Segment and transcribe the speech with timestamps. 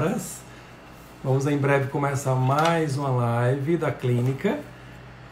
[0.00, 0.40] horas.
[1.22, 4.58] Vamos em breve começar mais uma live da clínica.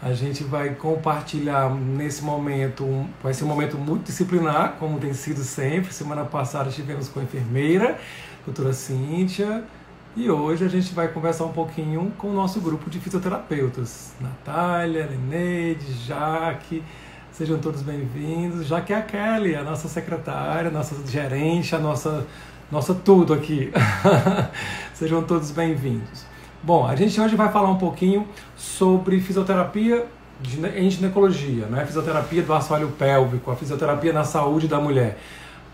[0.02, 5.92] A gente vai compartilhar nesse momento, vai ser um momento multidisciplinar, como tem sido sempre.
[5.92, 7.98] Semana passada estivemos com a enfermeira,
[8.44, 9.64] doutora Cíntia,
[10.14, 14.12] e hoje a gente vai conversar um pouquinho com o nosso grupo de fisioterapeutas.
[14.20, 16.82] Natália, Leneide, Jaque,
[17.32, 18.66] sejam todos bem-vindos.
[18.66, 22.26] Jaque é a Kelly, a nossa secretária, nossa gerente, a nossa,
[22.70, 23.72] nossa tudo aqui.
[24.92, 26.26] sejam todos bem-vindos.
[26.62, 30.06] Bom, a gente hoje vai falar um pouquinho sobre fisioterapia
[30.76, 31.84] em ginecologia, né?
[31.86, 35.18] fisioterapia do assoalho pélvico, a fisioterapia na saúde da mulher.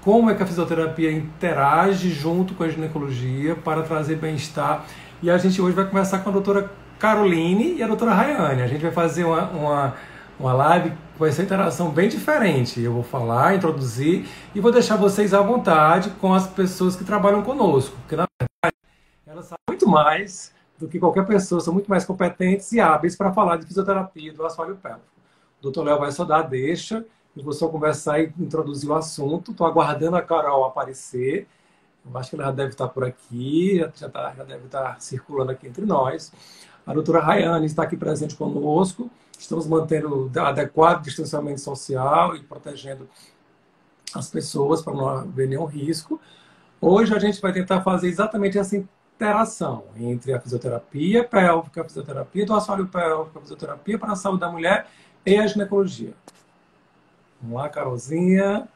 [0.02, 4.84] Como é que a fisioterapia interage junto com a ginecologia para trazer bem-estar?
[5.22, 8.62] E a gente hoje vai começar com a doutora Caroline e a doutora Rayane.
[8.62, 9.94] A gente vai fazer uma, uma,
[10.38, 12.80] uma live com essa interação bem diferente.
[12.80, 17.42] Eu vou falar, introduzir e vou deixar vocês à vontade com as pessoas que trabalham
[17.42, 18.76] conosco, porque na verdade
[19.26, 23.32] elas sabem muito mais do que qualquer pessoa, são muito mais competentes e hábeis para
[23.32, 25.06] falar de fisioterapia do assoalho pélvico.
[25.60, 27.04] O doutor Léo vai só dar deixa,
[27.36, 29.50] eu vou só conversar e introduzir o assunto.
[29.50, 31.48] Estou aguardando a Carol aparecer.
[32.04, 35.50] Eu acho que ela já deve estar por aqui, já, tá, já deve estar circulando
[35.50, 36.32] aqui entre nós.
[36.86, 39.10] A doutora Rayane está aqui presente conosco.
[39.38, 43.08] Estamos mantendo adequado distanciamento social e protegendo
[44.14, 46.20] as pessoas para não haver nenhum risco.
[46.80, 52.46] Hoje a gente vai tentar fazer exatamente essa interação entre a fisioterapia pélvica, a fisioterapia
[52.46, 54.86] do assoalho pélvico, a fisioterapia para a saúde da mulher
[55.24, 56.14] e a ginecologia.
[57.40, 58.68] Vamos lá, Carolzinha.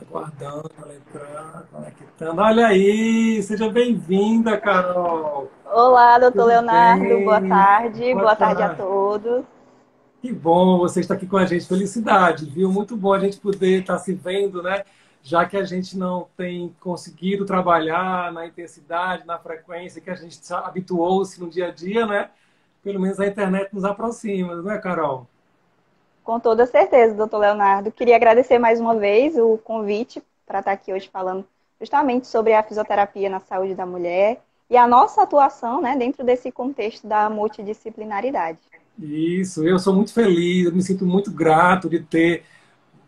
[0.00, 2.40] Aguardando entrar, conectando.
[2.40, 5.50] Olha aí, seja bem-vinda, Carol.
[5.70, 7.24] Olá, doutor Tudo Leonardo, bem?
[7.24, 8.14] boa tarde.
[8.14, 8.58] Boa, boa tarde.
[8.58, 9.44] tarde a todos.
[10.20, 11.66] Que bom você estar aqui com a gente.
[11.66, 12.72] Felicidade, viu?
[12.72, 14.84] Muito bom a gente poder estar se vendo, né?
[15.22, 20.40] já que a gente não tem conseguido trabalhar na intensidade, na frequência que a gente
[20.52, 22.30] habituou-se no dia a dia, né?
[22.82, 25.26] Pelo menos a internet nos aproxima, não é, Carol?
[26.22, 27.90] Com toda certeza, doutor Leonardo.
[27.90, 31.46] Queria agradecer mais uma vez o convite para estar aqui hoje falando
[31.80, 36.52] justamente sobre a fisioterapia na saúde da mulher e a nossa atuação né, dentro desse
[36.52, 38.58] contexto da multidisciplinaridade.
[38.98, 42.44] Isso, eu sou muito feliz, eu me sinto muito grato de ter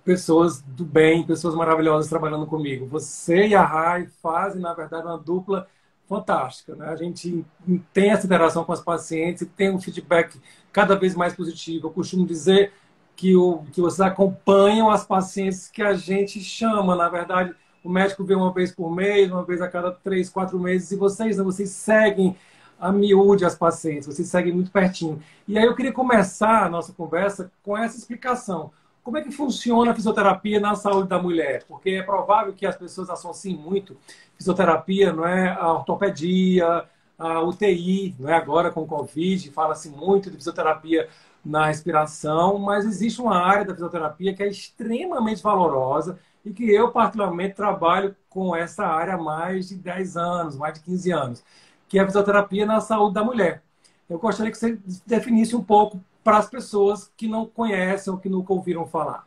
[0.05, 2.87] pessoas do bem, pessoas maravilhosas trabalhando comigo.
[2.87, 5.69] Você e a Rai fazem, na verdade, uma dupla
[6.09, 6.75] fantástica.
[6.75, 6.87] Né?
[6.89, 7.45] A gente
[7.93, 10.41] tem essa interação com as pacientes tem um feedback
[10.73, 11.87] cada vez mais positivo.
[11.87, 12.73] Eu costumo dizer
[13.15, 18.25] que, o, que vocês acompanham as pacientes que a gente chama, na verdade, o médico
[18.25, 21.45] vê uma vez por mês, uma vez a cada três, quatro meses, e vocês não,
[21.45, 22.37] vocês seguem
[22.79, 25.23] a miúde as pacientes, vocês seguem muito pertinho.
[25.47, 28.71] E aí eu queria começar a nossa conversa com essa explicação.
[29.03, 31.65] Como é que funciona a fisioterapia na saúde da mulher?
[31.67, 33.97] Porque é provável que as pessoas associem muito
[34.37, 36.85] fisioterapia, não é, a ortopedia,
[37.19, 41.09] a UTI, não é agora com o Covid, fala-se muito de fisioterapia
[41.45, 46.91] na respiração, mas existe uma área da fisioterapia que é extremamente valorosa e que eu
[46.91, 51.45] particularmente trabalho com essa área há mais de 10 anos, mais de 15 anos,
[51.89, 53.63] que é a fisioterapia na saúde da mulher.
[54.09, 58.29] Eu gostaria que você definisse um pouco para as pessoas que não conhecem ou que
[58.29, 59.27] nunca ouviram falar?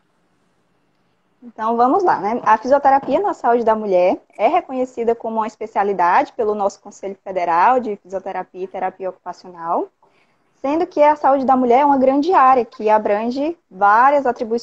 [1.41, 2.40] Então vamos lá, né?
[2.44, 7.81] A fisioterapia na saúde da mulher é reconhecida como uma especialidade pelo nosso Conselho Federal
[7.81, 9.90] de Fisioterapia e Terapia Ocupacional,
[10.63, 14.57] sendo que a saúde da mulher é uma grande área que abrange várias, atribui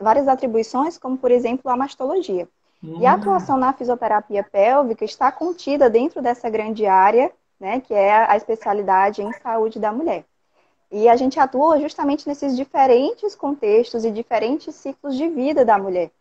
[0.00, 2.48] várias atribuições, como por exemplo a mastologia.
[2.82, 2.98] Hum.
[3.00, 3.14] E a hum.
[3.16, 9.22] atuação na fisioterapia pélvica está contida dentro dessa grande área, né, que é a especialidade
[9.22, 10.24] em saúde da mulher.
[10.88, 16.12] E a gente atua justamente nesses diferentes contextos e diferentes ciclos de vida da mulher,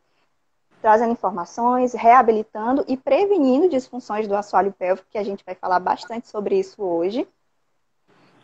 [0.81, 6.27] trazendo informações, reabilitando e prevenindo disfunções do assoalho pélvico, que a gente vai falar bastante
[6.27, 7.27] sobre isso hoje.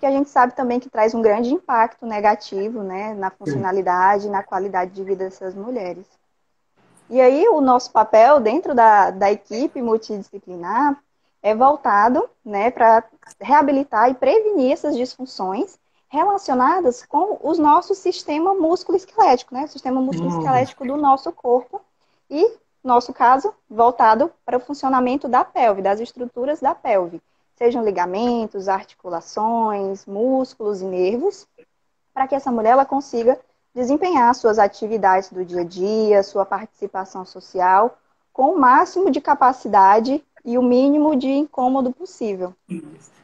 [0.05, 4.29] Que a gente sabe também que traz um grande impacto negativo né, na funcionalidade e
[4.29, 6.05] na qualidade de vida dessas mulheres.
[7.09, 10.95] E aí, o nosso papel dentro da, da equipe multidisciplinar
[11.41, 13.03] é voltado né, para
[13.41, 15.75] reabilitar e prevenir essas disfunções
[16.07, 19.63] relacionadas com o nosso sistema músculo-esquelético, né?
[19.63, 21.81] O sistema músculo-esquelético do nosso corpo
[22.29, 22.47] e,
[22.83, 27.19] nosso caso, voltado para o funcionamento da pelve, das estruturas da pelve,
[27.55, 31.47] sejam ligamentos, articulações, músculos e nervos,
[32.13, 33.39] para que essa mulher ela consiga
[33.73, 37.97] desempenhar suas atividades do dia a dia, sua participação social,
[38.31, 42.53] com o máximo de capacidade e o mínimo de incômodo possível.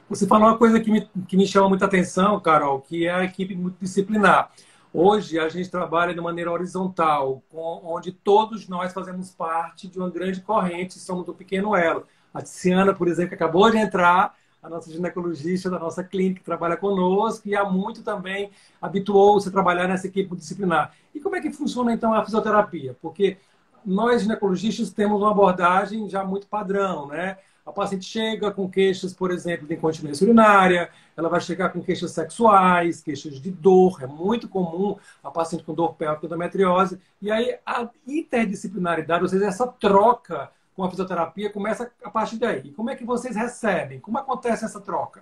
[0.09, 3.23] Você falou uma coisa que me, que me chama muita atenção, Carol, que é a
[3.23, 4.51] equipe multidisciplinar.
[4.93, 10.41] Hoje a gente trabalha de maneira horizontal, onde todos nós fazemos parte de uma grande
[10.41, 12.05] corrente, somos um pequeno elo.
[12.33, 16.45] A Tiziana, por exemplo, que acabou de entrar, a nossa ginecologista da nossa clínica, que
[16.45, 18.51] trabalha conosco e há muito também
[18.81, 20.93] habituou-se a trabalhar nessa equipe disciplinar.
[21.15, 22.95] E como é que funciona, então, a fisioterapia?
[23.01, 23.37] Porque
[23.83, 27.37] nós, ginecologistas, temos uma abordagem já muito padrão, né?
[27.65, 32.11] A paciente chega com queixas, por exemplo, de incontinência urinária, ela vai chegar com queixas
[32.11, 37.57] sexuais, queixas de dor, é muito comum a paciente com dor pélvica, endometriose, e aí
[37.65, 40.49] a interdisciplinaridade, ou seja, essa troca
[40.81, 42.71] com a fisioterapia começa a partir daí.
[42.71, 43.99] Como é que vocês recebem?
[43.99, 45.21] Como acontece essa troca?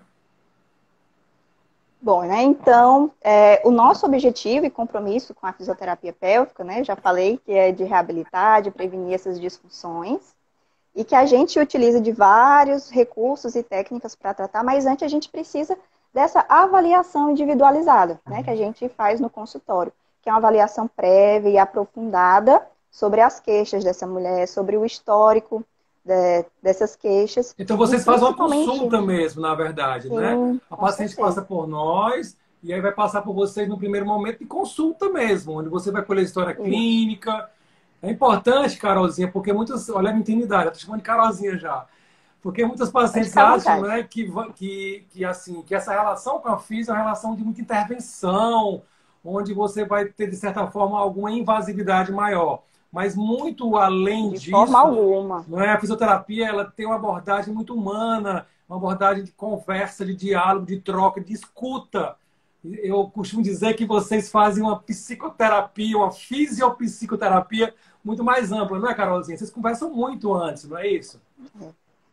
[2.02, 6.96] Bom, né, então, é, o nosso objetivo e compromisso com a fisioterapia pélvica, né, já
[6.96, 10.34] falei que é de reabilitar, de prevenir essas disfunções,
[10.96, 15.10] e que a gente utiliza de vários recursos e técnicas para tratar, mas antes a
[15.10, 15.78] gente precisa
[16.14, 19.92] dessa avaliação individualizada, né, que a gente faz no consultório,
[20.22, 25.64] que é uma avaliação prévia e aprofundada sobre as queixas dessa mulher, sobre o histórico
[26.04, 27.54] de, dessas queixas.
[27.58, 30.08] Então vocês fazem uma consulta mesmo, na verdade?
[30.08, 30.60] Sim, né?
[30.70, 31.28] A paciente certeza.
[31.28, 35.60] passa por nós e aí vai passar por vocês no primeiro momento de consulta mesmo,
[35.60, 36.64] onde você vai colher história Sim.
[36.64, 37.50] clínica,
[38.02, 39.90] é importante, Carolzinha, porque muitas.
[39.90, 41.86] Olha a minha intimidade, eu tô chamando de Carolzinha já.
[42.42, 46.88] Porque muitas pacientes acham né, que, que, que, assim, que essa relação com a FIS
[46.88, 48.82] é uma relação de muita intervenção,
[49.24, 52.64] onde você vai ter, de certa forma, alguma invasividade maior.
[52.92, 54.52] Mas muito além de disso.
[54.52, 55.46] Forma alguma.
[55.48, 55.72] Não é?
[55.72, 60.80] A fisioterapia ela tem uma abordagem muito humana, uma abordagem de conversa, de diálogo, de
[60.80, 62.16] troca, de escuta.
[62.64, 68.94] Eu costumo dizer que vocês fazem uma psicoterapia, uma fisiopsicoterapia muito mais ampla, não é,
[68.94, 69.38] Carolzinha?
[69.38, 71.22] Vocês conversam muito antes, não é isso?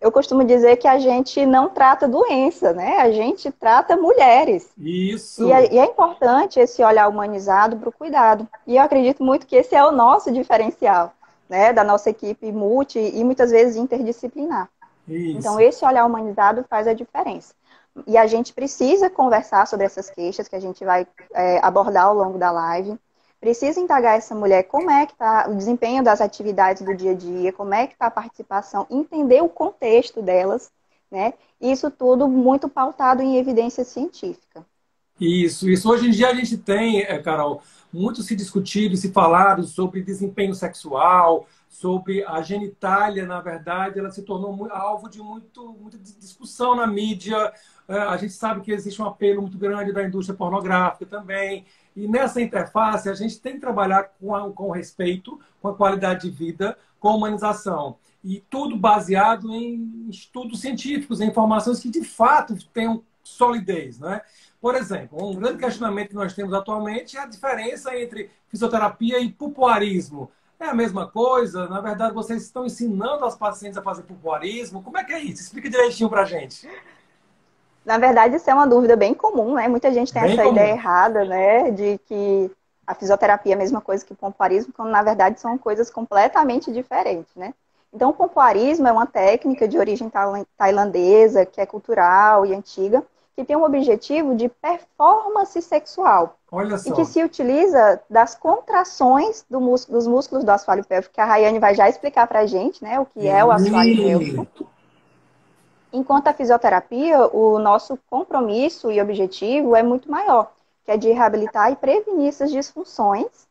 [0.00, 2.98] Eu costumo dizer que a gente não trata doença, né?
[2.98, 4.68] A gente trata mulheres.
[4.78, 5.46] Isso.
[5.46, 8.46] E é, e é importante esse olhar humanizado para o cuidado.
[8.66, 11.12] E eu acredito muito que esse é o nosso diferencial,
[11.48, 11.72] né?
[11.72, 14.68] Da nossa equipe multi e muitas vezes interdisciplinar.
[15.08, 15.38] Isso.
[15.38, 17.54] Então, esse olhar humanizado faz a diferença.
[18.06, 22.14] E a gente precisa conversar sobre essas queixas que a gente vai é, abordar ao
[22.14, 22.98] longo da live
[23.46, 27.14] precisa indagar essa mulher como é que está o desempenho das atividades do dia a
[27.14, 30.68] dia, como é que está a participação, entender o contexto delas,
[31.08, 31.32] né?
[31.60, 34.66] Isso tudo muito pautado em evidência científica.
[35.20, 35.88] Isso, isso.
[35.88, 37.62] Hoje em dia a gente tem, é, Carol,
[37.92, 41.46] muito se discutido e se falado sobre desempenho sexual,
[41.80, 47.52] sobre a genitália, na verdade, ela se tornou alvo de muito, muita discussão na mídia.
[47.86, 51.66] É, a gente sabe que existe um apelo muito grande da indústria pornográfica também.
[51.94, 56.22] E nessa interface, a gente tem que trabalhar com, a, com respeito, com a qualidade
[56.22, 57.96] de vida, com a humanização.
[58.24, 64.00] E tudo baseado em estudos científicos, em informações que de fato tenham solidez.
[64.00, 64.22] Né?
[64.62, 69.30] Por exemplo, um grande questionamento que nós temos atualmente é a diferença entre fisioterapia e
[69.30, 70.30] pupoarismo.
[70.58, 71.68] É a mesma coisa?
[71.68, 74.82] Na verdade, vocês estão ensinando as pacientes a fazer pupoarismo?
[74.82, 75.42] Como é que é isso?
[75.42, 76.68] Explica direitinho para gente.
[77.84, 79.68] Na verdade, isso é uma dúvida bem comum, né?
[79.68, 80.54] Muita gente tem bem essa comum.
[80.54, 81.70] ideia errada, né?
[81.70, 82.50] De que
[82.86, 86.72] a fisioterapia é a mesma coisa que o pompoarismo, quando na verdade são coisas completamente
[86.72, 87.54] diferentes, né?
[87.92, 90.10] Então, o pompoarismo é uma técnica de origem
[90.56, 93.02] tailandesa, que é cultural e antiga,
[93.36, 96.38] que tem um objetivo de performance sexual.
[96.50, 96.88] Olha só.
[96.88, 101.26] E que se utiliza das contrações do músculo, dos músculos do assoalho pélvico, que a
[101.26, 102.98] Rayane vai já explicar pra gente, né?
[102.98, 104.66] O que é o assoalho pélvico.
[105.92, 110.50] Enquanto a fisioterapia, o nosso compromisso e objetivo é muito maior,
[110.84, 113.46] que é de reabilitar e prevenir essas disfunções,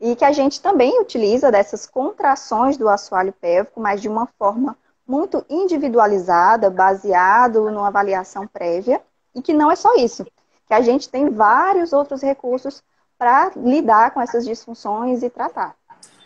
[0.00, 4.76] e que a gente também utiliza dessas contrações do assoalho pélvico, mas de uma forma
[5.06, 9.00] muito individualizada, baseado numa avaliação prévia,
[9.38, 10.26] e que não é só isso,
[10.66, 12.82] que a gente tem vários outros recursos
[13.16, 15.76] para lidar com essas disfunções e tratar.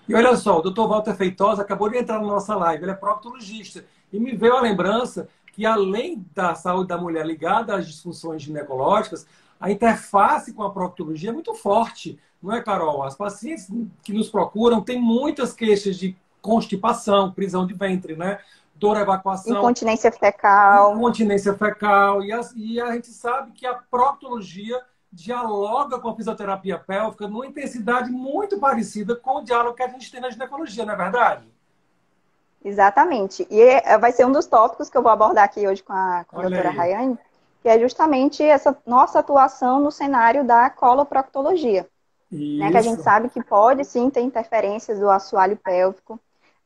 [0.09, 0.89] E olha só, o Dr.
[0.89, 4.61] Walter Feitosa acabou de entrar na nossa live, ele é proctologista, e me veio a
[4.61, 9.27] lembrança que além da saúde da mulher ligada às disfunções ginecológicas,
[9.61, 13.05] a interface com a proctologia é muito forte, não é, Carol?
[13.05, 13.69] As pacientes
[14.03, 18.41] que nos procuram têm muitas queixas de constipação, prisão de ventre, né?
[18.83, 19.59] Dor, evacuação.
[19.59, 20.97] Incontinência fecal.
[20.97, 22.23] Incontinência fecal.
[22.25, 27.47] E a, e a gente sabe que a proctologia dialoga com a fisioterapia pélvica numa
[27.47, 31.45] intensidade muito parecida com o diálogo que a gente tem na ginecologia, não é verdade?
[32.65, 33.47] Exatamente.
[33.49, 36.25] E é, vai ser um dos tópicos que eu vou abordar aqui hoje com a,
[36.27, 36.77] com a doutora aí.
[36.77, 37.19] Rayane,
[37.61, 41.87] que é justamente essa nossa atuação no cenário da coloproctologia.
[42.33, 46.19] Né, que a gente sabe que pode sim ter interferências do assoalho pélvico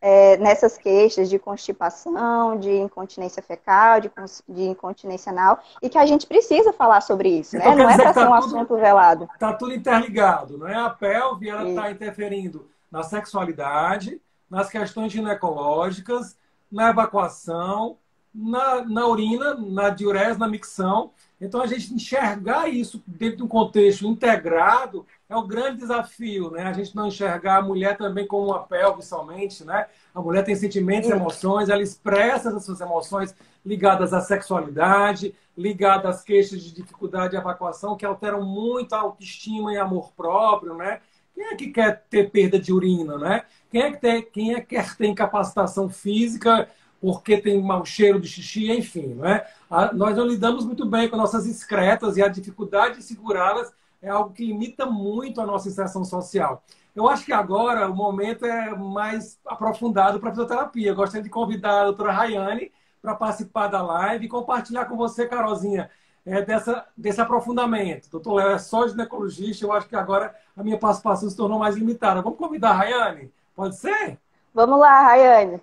[0.09, 4.09] é, nessas queixas de constipação, de incontinência fecal, de,
[4.49, 7.83] de, incontinência anal, e que a gente precisa falar sobre isso, então, né?
[7.83, 9.29] Não é para ser tá um tudo, assunto velado.
[9.35, 10.77] Está tudo interligado, não é?
[10.77, 16.39] A pelve está interferindo na sexualidade, nas questões ginecológicas,
[16.71, 17.99] na evacuação,
[18.33, 21.11] na, na urina, na diurese, na micção.
[21.41, 26.62] Então, a gente enxergar isso dentro de um contexto integrado é o grande desafio, né?
[26.62, 29.87] A gente não enxergar a mulher também como uma pelve somente, né?
[30.14, 36.16] A mulher tem sentimentos e emoções, ela expressa essas suas emoções ligadas à sexualidade, ligadas
[36.16, 41.00] às queixas de dificuldade de evacuação, que alteram muito a autoestima e amor próprio, né?
[41.35, 43.45] Quem é que quer ter perda de urina, né?
[43.71, 46.68] Quem é que, tem, quem é que quer ter incapacitação física
[47.00, 49.45] porque tem mau cheiro de xixi, enfim, né?
[49.92, 54.33] nós não lidamos muito bem com nossas excretas e a dificuldade de segurá-las é algo
[54.33, 56.62] que limita muito a nossa inserção social.
[56.95, 60.88] Eu acho que agora o momento é mais aprofundado para a fisioterapia.
[60.88, 62.73] Eu gostaria de convidar a doutora Rayane
[63.03, 65.91] para participar da live e compartilhar com você, Carolzinha,
[66.25, 68.11] é, dessa, desse aprofundamento.
[68.11, 71.76] Doutor Léo é só ginecologista, eu acho que agora a minha participação se tornou mais
[71.76, 72.23] limitada.
[72.23, 73.33] Vamos convidar a Rayane?
[73.55, 74.19] Pode ser?
[74.53, 75.61] Vamos lá, Rayane.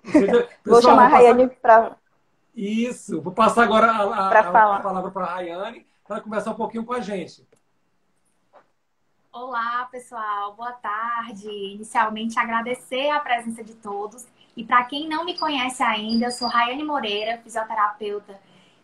[0.63, 1.95] Vou chamar a Rayane para.
[2.55, 6.55] Isso, vou passar agora a, a, a, a palavra para a Rayane para conversar um
[6.55, 7.45] pouquinho com a gente.
[9.35, 11.49] Olá, pessoal, boa tarde.
[11.49, 14.27] Inicialmente, agradecer a presença de todos.
[14.55, 18.39] E para quem não me conhece ainda, eu sou Rayane Moreira, fisioterapeuta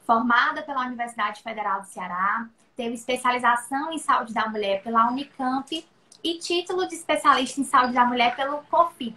[0.07, 5.87] formada pela Universidade Federal do Ceará, tenho especialização em saúde da mulher pela Unicamp
[6.23, 9.15] e título de especialista em saúde da mulher pelo COFIT.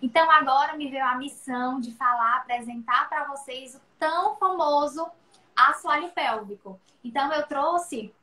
[0.00, 5.10] Então, agora me veio a missão de falar, apresentar para vocês o tão famoso
[5.56, 6.80] assoalho pélvico.
[7.02, 8.14] Então, eu trouxe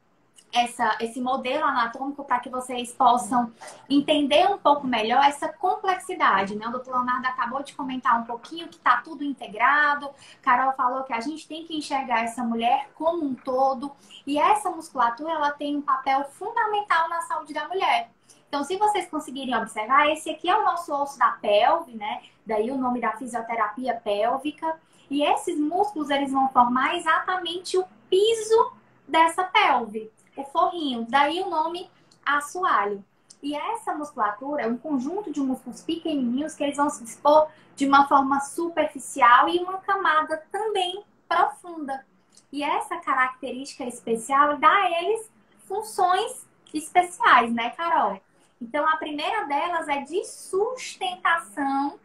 [0.56, 3.52] essa, esse modelo anatômico para que vocês possam
[3.90, 6.56] entender um pouco melhor essa complexidade.
[6.56, 6.66] Né?
[6.66, 10.10] O doutor Leonardo acabou de comentar um pouquinho que está tudo integrado.
[10.42, 13.92] Carol falou que a gente tem que enxergar essa mulher como um todo.
[14.26, 18.10] E essa musculatura ela tem um papel fundamental na saúde da mulher.
[18.48, 22.22] Então, se vocês conseguirem observar, esse aqui é o nosso osso da pelve, né?
[22.46, 24.80] Daí o nome da fisioterapia pélvica.
[25.10, 28.72] E esses músculos, eles vão formar exatamente o piso
[29.08, 31.90] dessa pelve o forrinho, daí o nome
[32.26, 33.04] assoalho.
[33.42, 37.86] E essa musculatura é um conjunto de músculos pequenininhos que eles vão se dispor de
[37.86, 42.06] uma forma superficial e uma camada também profunda.
[42.52, 45.30] E essa característica especial dá a eles
[45.68, 48.22] funções especiais, né, Carol?
[48.62, 52.00] Então, a primeira delas é de sustentação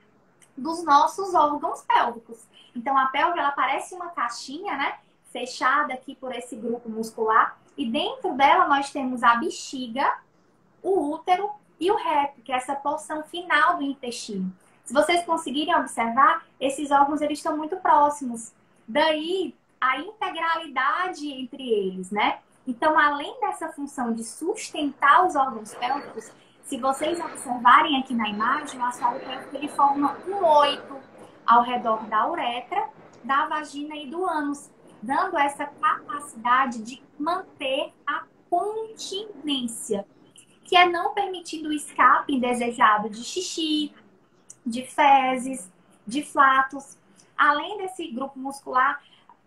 [0.57, 2.39] dos nossos órgãos pélvicos.
[2.75, 4.99] Então, a pelve, ela parece uma caixinha, né?
[5.33, 7.57] Fechada aqui por esse grupo muscular.
[7.77, 10.19] E dentro dela nós temos a bexiga,
[10.83, 14.53] o útero e o reto, que é essa porção final do intestino.
[14.85, 18.53] Se vocês conseguirem observar, esses órgãos eles estão muito próximos.
[18.87, 22.41] Daí a integralidade entre eles, né?
[22.67, 26.31] Então, além dessa função de sustentar os órgãos pélvicos,
[26.65, 30.97] se vocês observarem aqui na imagem, o assoalho pélvico ele forma um oito
[31.47, 32.89] ao redor da uretra,
[33.25, 34.71] da vagina e do ânus
[35.03, 40.07] dando essa capacidade de manter a continência,
[40.65, 43.93] que é não permitindo o escape indesejado de xixi,
[44.65, 45.71] de fezes,
[46.07, 46.99] de flatos.
[47.37, 49.03] Além desse grupo muscular,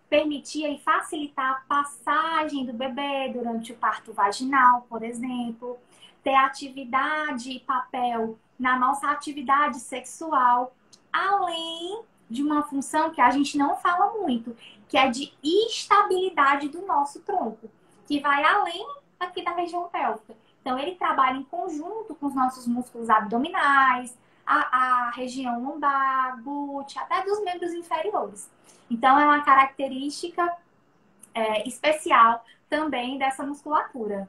[0.10, 5.78] permitia e facilitar a passagem do bebê durante o parto vaginal, por exemplo,
[6.24, 10.76] ter atividade e papel na nossa atividade sexual,
[11.12, 14.58] além de uma função que a gente não fala muito,
[14.90, 17.70] que é de estabilidade do nosso tronco,
[18.08, 18.86] que vai além
[19.20, 20.36] aqui da região pélvica.
[20.60, 27.02] Então, ele trabalha em conjunto com os nossos músculos abdominais, a, a região lombar, glútea,
[27.02, 28.50] até dos membros inferiores.
[28.90, 30.58] Então, é uma característica
[31.34, 34.28] é, especial também dessa musculatura.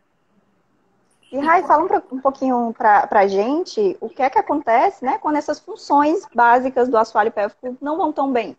[1.34, 5.18] E Rai, fala um, um pouquinho para a gente o que é que acontece né,
[5.18, 8.56] quando essas funções básicas do assoalho pélvico não vão tão bem.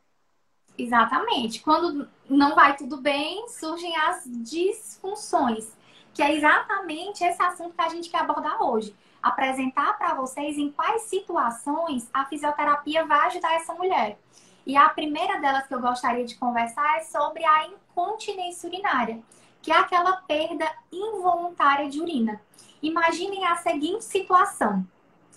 [0.77, 1.61] Exatamente.
[1.61, 5.71] Quando não vai tudo bem, surgem as disfunções,
[6.13, 8.93] que é exatamente esse assunto que a gente quer abordar hoje.
[9.23, 14.19] Apresentar para vocês em quais situações a fisioterapia vai ajudar essa mulher.
[14.65, 19.17] E a primeira delas que eu gostaria de conversar é sobre a incontinência urinária,
[19.61, 22.41] que é aquela perda involuntária de urina.
[22.81, 24.85] Imaginem a seguinte situação: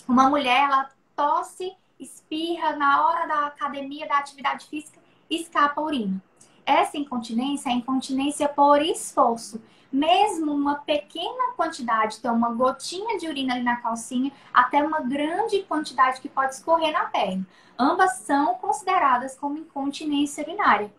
[0.06, 6.22] uma mulher ela tosse, espirra na hora da academia, da atividade física, escapa a urina.
[6.64, 9.60] Essa incontinência é incontinência por esforço.
[9.90, 15.62] Mesmo uma pequena quantidade, então uma gotinha de urina ali na calcinha, até uma grande
[15.62, 17.46] quantidade que pode escorrer na perna.
[17.78, 20.92] Ambas são consideradas como incontinência urinária.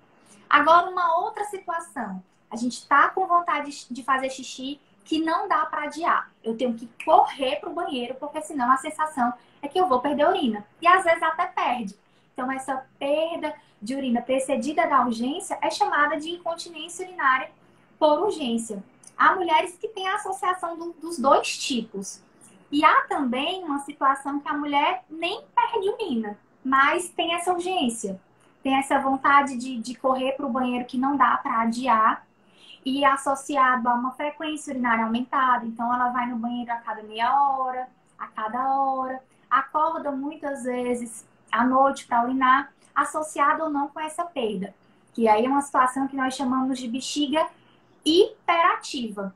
[0.50, 2.24] Agora, uma outra situação.
[2.50, 6.32] A gente está com vontade de fazer xixi que não dá para adiar.
[6.44, 10.00] Eu tenho que correr para o banheiro, porque senão a sensação é que eu vou
[10.00, 10.66] perder urina.
[10.82, 11.96] E às vezes até perde.
[12.34, 17.50] Então, essa perda de urina precedida da urgência é chamada de incontinência urinária
[17.98, 18.84] por urgência.
[19.18, 22.22] Há mulheres que têm a associação do, dos dois tipos.
[22.72, 28.22] E há também uma situação que a mulher nem perde urina, mas tem essa urgência,
[28.62, 32.26] tem essa vontade de, de correr para o banheiro que não dá para adiar
[32.86, 35.66] e associado a uma frequência urinária aumentada.
[35.66, 41.28] Então, ela vai no banheiro a cada meia hora, a cada hora, acorda muitas vezes
[41.52, 44.74] à noite para urinar, associado ou não com essa perda.
[45.14, 47.48] Que aí é uma situação que nós chamamos de bexiga
[48.06, 49.36] hiperativa.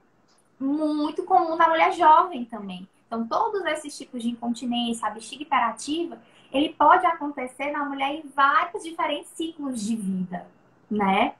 [0.59, 2.87] Muito comum na mulher jovem também.
[3.07, 6.17] Então, todos esses tipos de incontinência, a bexiga hiperativa,
[6.51, 10.47] ele pode acontecer na mulher em vários diferentes ciclos de vida,
[10.89, 11.35] né?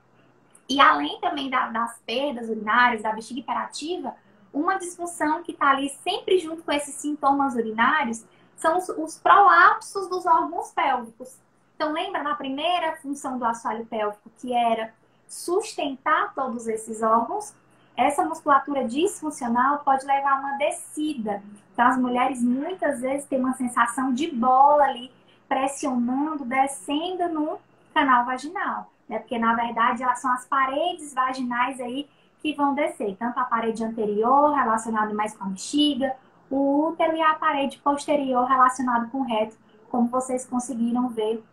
[0.70, 4.16] E além também da, das perdas urinárias, da bexiga hiperativa,
[4.54, 8.24] uma disfunção que está ali sempre junto com esses sintomas urinários
[8.56, 11.38] são os, os prolapsos dos órgãos pélvicos.
[11.76, 14.94] Então, lembra na primeira função do assoalho pélvico, que era
[15.28, 17.54] sustentar todos esses órgãos?
[17.98, 21.44] Essa musculatura disfuncional pode levar a uma descida.
[21.74, 25.12] Então, as mulheres muitas vezes têm uma sensação de bola ali,
[25.48, 27.60] pressionando, descendo no
[27.94, 29.20] canal vaginal né?
[29.20, 34.54] Porque na verdade são as paredes vaginais aí que vão descer, tanto a parede anterior
[34.54, 36.14] relacionada mais com a bexiga,
[36.50, 39.58] o útero e a parede posterior relacionada com o reto,
[39.90, 41.44] como vocês conseguiram ver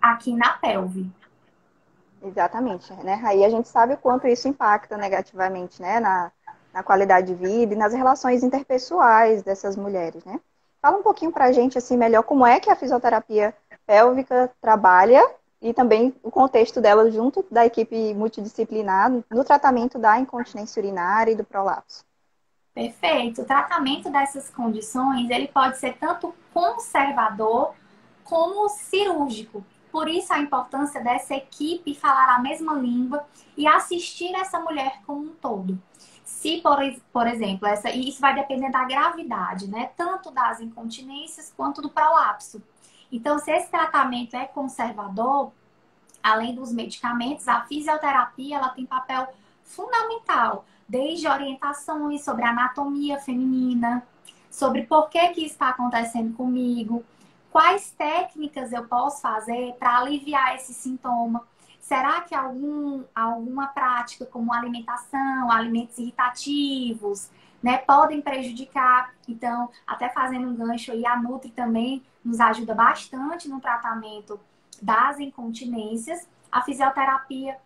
[0.00, 1.10] aqui na pelve.
[2.22, 3.20] Exatamente, né?
[3.24, 6.30] Aí a gente sabe o quanto isso impacta negativamente, né, na,
[6.72, 10.38] na qualidade de vida e nas relações interpessoais dessas mulheres, né?
[10.82, 13.54] Fala um pouquinho pra gente, assim, melhor como é que a fisioterapia
[13.86, 15.26] pélvica trabalha
[15.60, 21.36] e também o contexto dela junto da equipe multidisciplinar no tratamento da incontinência urinária e
[21.36, 22.04] do prolapso.
[22.72, 23.42] Perfeito.
[23.42, 27.74] O tratamento dessas condições, ele pode ser tanto conservador
[28.24, 29.64] como cirúrgico.
[29.90, 33.26] Por isso a importância dessa equipe falar a mesma língua
[33.56, 35.78] e assistir essa mulher como um todo.
[36.24, 36.78] Se, por,
[37.12, 39.90] por exemplo, essa, e isso vai depender da gravidade, né?
[39.96, 42.62] Tanto das incontinências quanto do prolapso.
[43.10, 45.52] Então, se esse tratamento é conservador,
[46.22, 49.28] além dos medicamentos, a fisioterapia ela tem papel
[49.64, 54.02] fundamental, desde orientações sobre anatomia feminina,
[54.50, 57.04] sobre por que que está acontecendo comigo,
[57.50, 61.46] quais técnicas eu posso fazer para aliviar esse sintoma.
[61.80, 67.30] Será que algum, alguma prática como alimentação, alimentos irritativos,
[67.62, 69.12] né, podem prejudicar.
[69.28, 74.40] Então, até fazendo um gancho aí, a Nutri também nos ajuda bastante no tratamento
[74.80, 76.28] das incontinências.
[76.50, 77.56] A fisioterapia,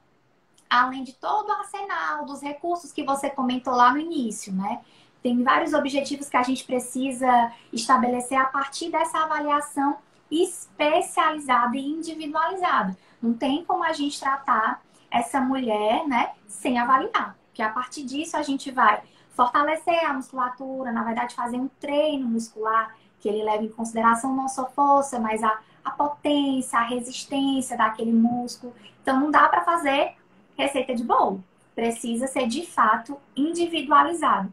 [0.68, 4.80] além de todo o arsenal dos recursos que você comentou lá no início, né?
[5.22, 9.96] Tem vários objetivos que a gente precisa estabelecer a partir dessa avaliação
[10.30, 12.96] especializada e individualizada.
[13.22, 17.36] Não tem como a gente tratar essa mulher, né, sem avaliar.
[17.46, 22.26] Porque a partir disso a gente vai fortalecer a musculatura, na verdade, fazer um treino
[22.26, 27.74] muscular que ele leva em consideração não só força, mas a, a potência, a resistência
[27.74, 28.74] daquele músculo.
[29.00, 30.14] Então, não dá para fazer
[30.58, 31.42] receita de bolo.
[31.74, 34.52] Precisa ser de fato individualizado.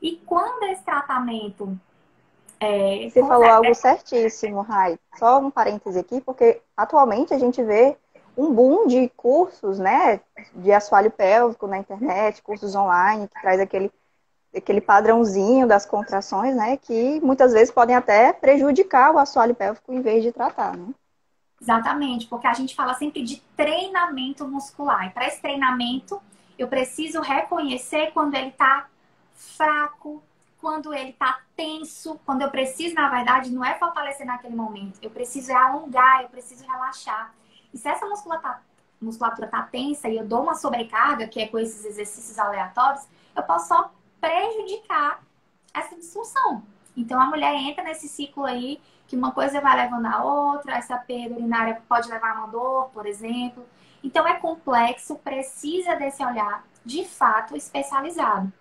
[0.00, 1.76] E quando esse tratamento.
[2.60, 4.96] É, Você falou algo certíssimo, Rai.
[5.16, 7.96] Só um parêntese aqui, porque atualmente a gente vê
[8.36, 10.20] um boom de cursos, né,
[10.54, 13.90] de assoalho pélvico na internet, cursos online, que traz aquele
[14.54, 20.00] aquele padrãozinho das contrações, né, que muitas vezes podem até prejudicar o assoalho pélvico em
[20.00, 20.88] vez de tratar, né?
[21.60, 25.06] Exatamente, porque a gente fala sempre de treinamento muscular.
[25.06, 26.20] E para esse treinamento,
[26.58, 28.88] eu preciso reconhecer quando ele está
[29.32, 30.20] fraco,
[30.60, 35.10] quando ele está tenso, quando eu preciso, na verdade, não é fortalecer naquele momento, eu
[35.10, 37.32] preciso é alongar, eu preciso relaxar.
[37.72, 38.60] E se essa musculatura
[39.00, 43.42] musculatura tá tensa e eu dou uma sobrecarga, que é com esses exercícios aleatórios, eu
[43.42, 43.90] posso só
[44.22, 45.20] prejudicar
[45.74, 46.62] essa disfunção.
[46.96, 50.96] Então a mulher entra nesse ciclo aí que uma coisa vai levando a outra, essa
[50.96, 53.66] perda urinária pode levar a uma dor, por exemplo.
[54.02, 58.52] Então é complexo, precisa desse olhar de fato especializado.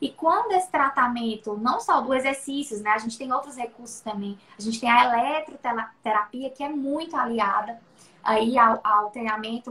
[0.00, 2.90] E quando esse tratamento, não só do exercícios, né?
[2.90, 4.38] A gente tem outros recursos também.
[4.58, 7.78] A gente tem a eletroterapia, que é muito aliada
[8.22, 9.12] aí ao, ao,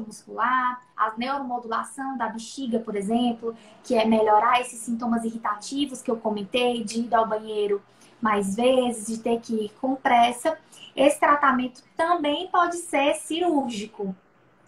[0.06, 6.18] muscular, a neuromodulação da bexiga, por exemplo, que é melhorar esses sintomas irritativos que eu
[6.18, 7.82] comentei, de ir ao banheiro
[8.22, 10.58] mais vezes, de ter que ir com pressa.
[10.96, 14.16] Esse tratamento também pode ser cirúrgico.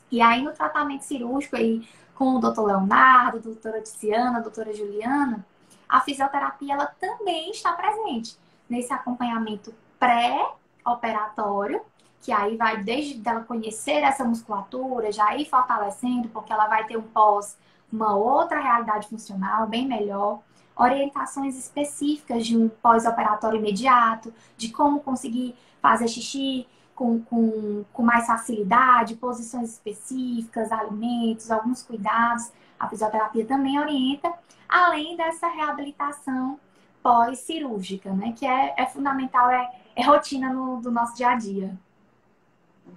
[0.09, 5.45] E aí, no tratamento cirúrgico, aí, com o doutor Leonardo, doutora Tiziana, doutora Juliana,
[5.87, 8.37] a fisioterapia ela também está presente
[8.69, 11.81] nesse acompanhamento pré-operatório
[12.21, 16.95] que aí vai desde ela conhecer essa musculatura, já ir fortalecendo, porque ela vai ter
[16.95, 17.57] um pós,
[17.91, 20.39] uma outra realidade funcional bem melhor.
[20.75, 28.27] Orientações específicas de um pós-operatório imediato, de como conseguir fazer xixi com, com, com mais
[28.27, 32.51] facilidade, posições específicas, alimentos, alguns cuidados.
[32.79, 34.31] A fisioterapia também orienta,
[34.69, 36.59] além dessa reabilitação
[37.01, 38.33] pós-cirúrgica, né?
[38.37, 41.75] Que é, é fundamental, é, é rotina no, do nosso dia a dia.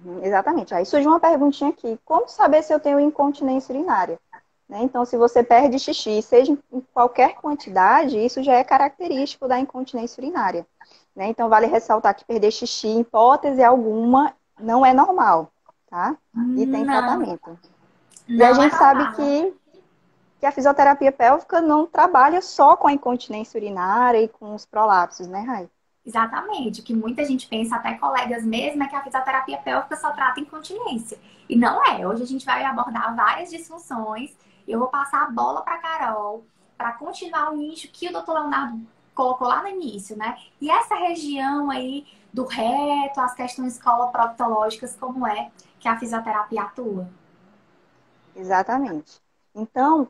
[0.03, 0.73] Uhum, exatamente.
[0.73, 4.19] Aí surge uma perguntinha aqui: como saber se eu tenho incontinência urinária?
[4.67, 4.79] Né?
[4.81, 10.21] Então, se você perde xixi, seja em qualquer quantidade, isso já é característico da incontinência
[10.21, 10.65] urinária.
[11.15, 11.27] Né?
[11.27, 15.51] Então, vale ressaltar que perder xixi, em hipótese alguma, não é normal,
[15.89, 16.17] tá?
[16.57, 16.93] E tem não.
[16.93, 17.59] tratamento.
[18.27, 19.53] Não e a gente é sabe que,
[20.39, 25.27] que a fisioterapia pélvica não trabalha só com a incontinência urinária e com os prolapsos,
[25.27, 25.69] né, Rai?
[26.05, 26.81] Exatamente.
[26.81, 30.39] O que muita gente pensa, até colegas mesmo, é que a fisioterapia pélvica só trata
[30.39, 31.17] incontinência.
[31.49, 32.07] E não é.
[32.07, 34.35] Hoje a gente vai abordar várias disfunções.
[34.67, 36.45] Eu vou passar a bola para Carol
[36.77, 40.37] para continuar o nicho que o doutor Leonardo colocou lá no início, né?
[40.61, 47.09] E essa região aí do reto, as questões coloproctológicas, como é que a fisioterapia atua?
[48.35, 49.21] Exatamente.
[49.55, 50.09] Então,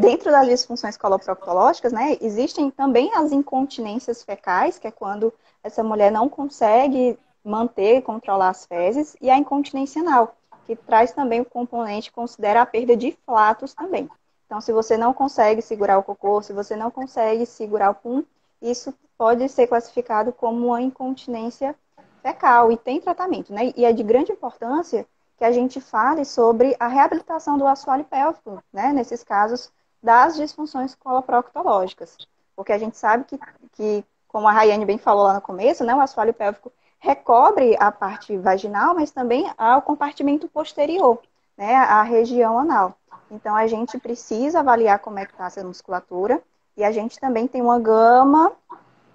[0.00, 6.10] dentro das disfunções coloproctológicas, né, existem também as incontinências fecais, que é quando essa mulher
[6.10, 10.36] não consegue manter e controlar as fezes, e a incontinência anal,
[10.66, 14.08] que traz também o componente considera a perda de flatos também.
[14.46, 18.24] Então, se você não consegue segurar o cocô, se você não consegue segurar o pum,
[18.60, 21.74] isso pode ser classificado como uma incontinência
[22.22, 23.72] fecal e tem tratamento, né?
[23.76, 25.06] E é de grande importância
[25.36, 30.94] que a gente fale sobre a reabilitação do assoalho pélvico, né, nesses casos das disfunções
[30.94, 32.16] coloproctológicas.
[32.54, 33.38] Porque a gente sabe que,
[33.72, 37.90] que, como a Rayane bem falou lá no começo, né, o assoalho pélvico recobre a
[37.90, 41.20] parte vaginal, mas também o compartimento posterior,
[41.56, 42.96] né, a região anal.
[43.30, 46.40] Então, a gente precisa avaliar como é que está essa musculatura
[46.76, 48.52] e a gente também tem uma gama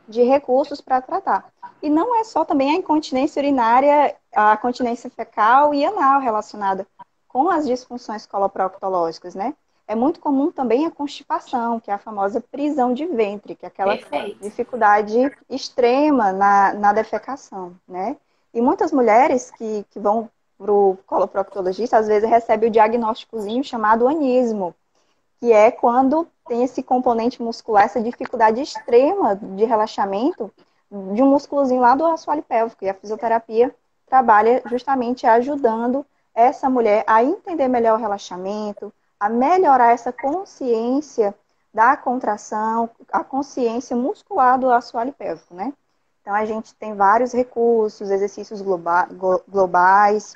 [0.10, 1.52] de recursos para tratar.
[1.82, 6.86] E não é só também a incontinência urinária, a continência fecal e anal relacionada
[7.28, 9.54] com as disfunções coloproctológicas, né?
[9.88, 13.68] É muito comum também a constipação, que é a famosa prisão de ventre, que é
[13.68, 14.42] aquela Perfeito.
[14.42, 18.18] dificuldade extrema na, na defecação, né?
[18.54, 24.08] E muitas mulheres que, que vão para o coloproctologista, às vezes recebem o diagnósticozinho chamado
[24.08, 24.76] anismo,
[25.40, 30.52] que é quando tem esse componente muscular, essa dificuldade extrema de relaxamento
[30.92, 32.84] de um músculozinho lá do assoalho pélvico.
[32.84, 33.74] E a fisioterapia
[34.08, 41.36] trabalha justamente ajudando essa mulher a entender melhor o relaxamento, a melhorar essa consciência
[41.72, 45.72] da contração, a consciência muscular do assoalho pélvico, né?
[46.22, 49.08] Então a gente tem vários recursos, exercícios globa
[49.48, 50.34] globais.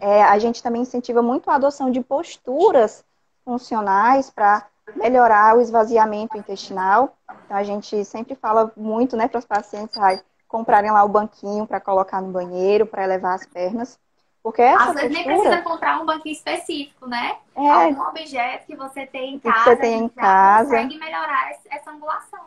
[0.00, 3.04] É, a gente também incentiva muito a adoção de posturas
[3.44, 4.66] funcionais para
[4.96, 7.16] melhorar o esvaziamento intestinal.
[7.44, 11.66] Então, a gente sempre fala muito né, para os pacientes ai, comprarem lá o banquinho
[11.66, 13.98] para colocar no banheiro, para elevar as pernas.
[14.42, 15.26] Porque essa Às vezes postura...
[15.26, 17.38] nem precisa comprar um banquinho específico, né?
[17.56, 20.70] É, Algum objeto que você tem em casa, que você tem em casa.
[20.70, 22.44] consegue melhorar essa angulação.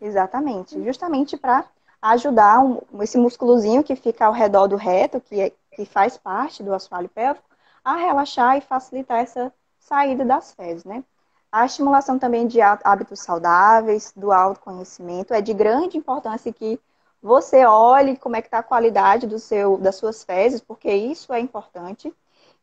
[0.00, 0.82] Exatamente.
[0.82, 1.64] Justamente para
[2.02, 6.64] ajudar um, esse músculozinho que fica ao redor do reto, que, é, que faz parte
[6.64, 7.46] do assoalho pélvico,
[7.84, 11.04] a relaxar e facilitar essa saída das fezes, né?
[11.52, 16.80] A estimulação também de hábitos saudáveis, do autoconhecimento, é de grande importância que
[17.22, 21.30] você olhe como é que está a qualidade do seu, das suas fezes, porque isso
[21.32, 22.12] é importante.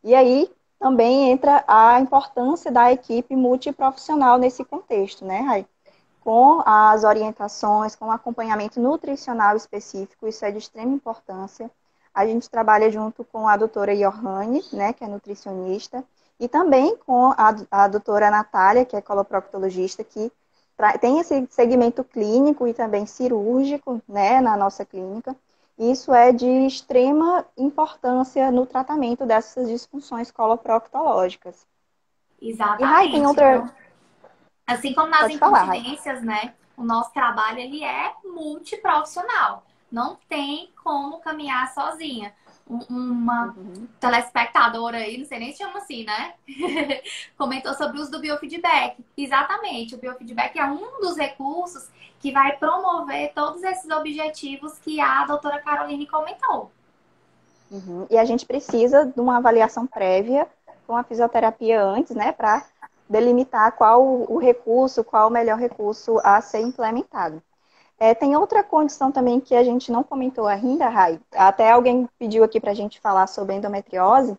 [0.04, 5.68] E aí também entra a importância da equipe multiprofissional nesse contexto, né, Rai?
[6.22, 11.70] Com as orientações, com o acompanhamento nutricional específico, isso é de extrema importância.
[12.14, 16.04] A gente trabalha junto com a doutora Johanne, né, que é nutricionista,
[16.40, 20.32] e também com a, a doutora Natália, que é coloproctologista, que
[21.02, 25.36] tem esse segmento clínico e também cirúrgico né, na nossa clínica.
[25.78, 31.66] Isso é de extrema importância no tratamento dessas disfunções coloproctológicas.
[32.42, 32.84] Exatamente.
[32.84, 33.74] E Rai, tem outra.
[34.66, 36.54] Assim como nas incontinências, né?
[36.78, 39.64] O nosso trabalho ele é multiprofissional.
[39.92, 42.34] Não tem como caminhar sozinha
[42.70, 43.88] uma uhum.
[44.00, 46.34] telespectadora aí, não sei nem se chama assim, né?
[47.38, 49.04] Comentou sobre o uso do biofeedback.
[49.18, 55.26] Exatamente, o biofeedback é um dos recursos que vai promover todos esses objetivos que a
[55.26, 56.72] doutora Caroline comentou.
[57.72, 58.06] Uhum.
[58.10, 60.48] E a gente precisa de uma avaliação prévia
[60.86, 62.66] com a fisioterapia antes, né, para
[63.08, 67.42] delimitar qual o recurso, qual o melhor recurso a ser implementado.
[68.00, 71.20] É, tem outra condição também que a gente não comentou ainda, Rai.
[71.34, 74.38] Até alguém pediu aqui para a gente falar sobre endometriose,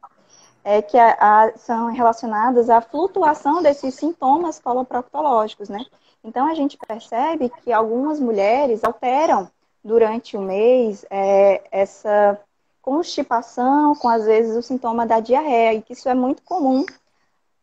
[0.65, 5.85] é que a, a, são relacionadas à flutuação desses sintomas coloproctológicos, né?
[6.25, 9.51] Então a gente percebe que algumas mulheres alteram
[9.85, 12.39] durante o mês é, essa
[12.83, 16.85] constipação, com às vezes o sintoma da diarreia, e que isso é muito comum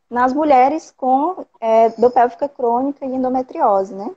[0.09, 4.15] nas mulheres com é, dopélvica crônica e endometriose, né?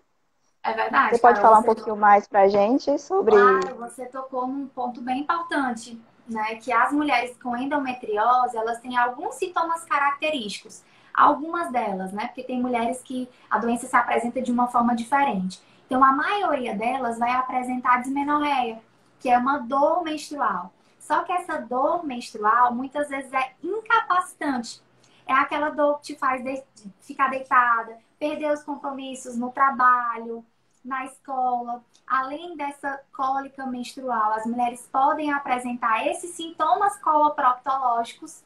[0.71, 1.17] É verdade.
[1.17, 3.33] Você pode falar um pouquinho mais para a gente sobre.
[3.33, 6.55] Claro, você tocou num ponto bem importante, né?
[6.57, 10.83] Que as mulheres com endometriose, elas têm alguns sintomas característicos.
[11.13, 12.29] Algumas delas, né?
[12.29, 15.61] Porque tem mulheres que a doença se apresenta de uma forma diferente.
[15.87, 18.81] Então, a maioria delas vai apresentar dismenorreia,
[19.19, 20.73] que é uma dor menstrual.
[21.01, 24.81] Só que essa dor menstrual muitas vezes é incapacitante.
[25.27, 26.63] É aquela dor que te faz de
[27.01, 30.45] ficar deitada, perder os compromissos no trabalho,
[30.85, 31.85] na escola.
[32.07, 38.43] Além dessa cólica menstrual, as mulheres podem apresentar esses sintomas coloproctológicos,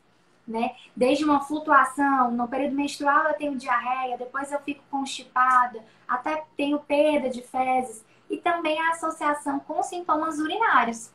[0.46, 0.74] né?
[0.94, 6.78] Desde uma flutuação, no período menstrual eu tenho diarreia, depois eu fico constipada, até tenho
[6.80, 11.10] perda de fezes e também a associação com sintomas urinários.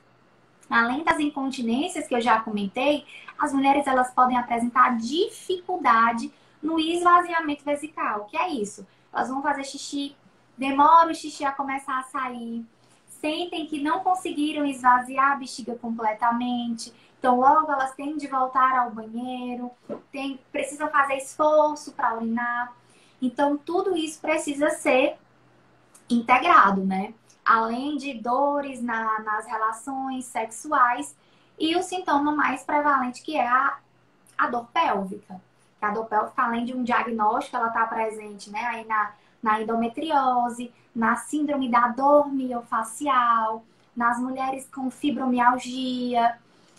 [0.69, 3.05] Além das incontinências que eu já comentei,
[3.37, 8.25] as mulheres elas podem apresentar dificuldade no esvaziamento vesical.
[8.25, 8.85] que é isso?
[9.11, 10.15] Elas vão fazer xixi
[10.59, 12.65] demora o xixi a começar a sair,
[13.07, 18.91] sentem que não conseguiram esvaziar a bexiga completamente, então logo elas têm de voltar ao
[18.91, 19.71] banheiro,
[20.11, 22.73] tem, precisam fazer esforço para urinar.
[23.21, 25.17] Então tudo isso precisa ser
[26.09, 27.13] integrado, né?
[27.45, 31.15] Além de dores na, nas relações sexuais
[31.57, 33.79] e o sintoma mais prevalente que é a,
[34.37, 35.41] a dor pélvica.
[35.81, 38.61] A dor pélvica, além de um diagnóstico, ela está presente, né?
[38.65, 43.63] Aí na na endometriose, na síndrome da dor miofacial,
[43.95, 46.37] nas mulheres com fibromialgia,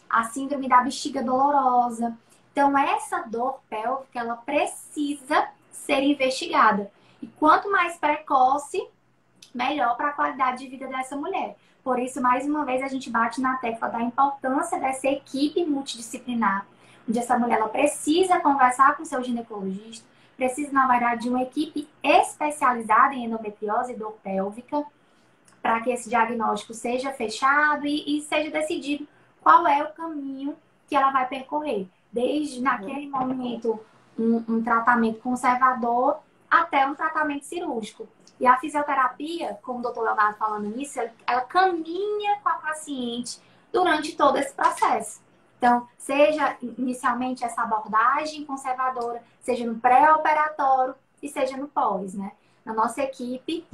[0.09, 2.16] a síndrome da bexiga dolorosa.
[2.53, 6.90] Então, essa dor pélvica, ela precisa ser investigada.
[7.23, 8.87] E quanto mais precoce,
[9.55, 11.57] melhor para a qualidade de vida dessa mulher.
[11.83, 16.66] Por isso, mais uma vez, a gente bate na tecla da importância dessa equipe multidisciplinar,
[17.09, 20.07] onde essa mulher ela precisa conversar com seu ginecologista,
[20.40, 24.83] precisa, na verdade, de uma equipe especializada em endometriose dor pélvica
[25.61, 29.07] para que esse diagnóstico seja fechado e, e, seja decidido
[29.42, 30.57] qual é o caminho
[30.88, 31.87] que ela vai percorrer.
[32.11, 33.79] Desde naquele momento,
[34.18, 38.09] um, um tratamento conservador até um tratamento cirúrgico.
[38.40, 43.38] E a fisioterapia, como o doutor Leonardo falando nisso, ela caminha com a paciente
[43.70, 45.20] durante todo esse processo.
[45.61, 52.33] Então, seja inicialmente essa abordagem conservadora, seja no pré-operatório e seja no pós, né?
[52.64, 53.66] Na nossa equipe,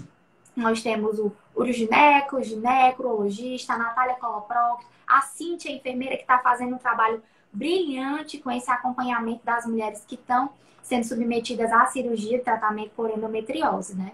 [0.57, 6.41] nós temos o urogineco, gineco, urologista, a Natália Coloproc, a Cíntia, a enfermeira, que está
[6.41, 7.23] fazendo um trabalho
[7.53, 10.51] brilhante com esse acompanhamento das mulheres que estão
[10.83, 14.11] sendo submetidas à cirurgia tratamento por endometriose, né?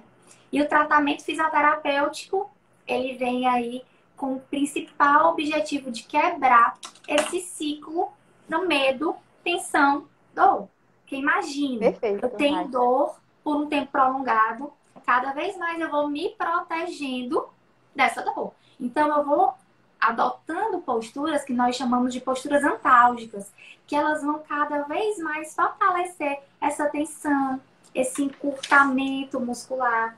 [0.52, 2.50] E o tratamento fisioterapêutico,
[2.86, 3.82] ele vem aí
[4.22, 8.12] com o principal objetivo de quebrar esse ciclo
[8.48, 10.68] do medo, tensão, dor.
[11.00, 14.72] Porque imagina, Perfeito, eu tenho dor por um tempo prolongado,
[15.04, 17.48] cada vez mais eu vou me protegendo
[17.96, 18.52] dessa dor.
[18.78, 19.54] Então eu vou
[20.00, 23.50] adotando posturas que nós chamamos de posturas antálgicas,
[23.88, 27.60] que elas vão cada vez mais fortalecer essa tensão,
[27.92, 30.16] esse encurtamento muscular,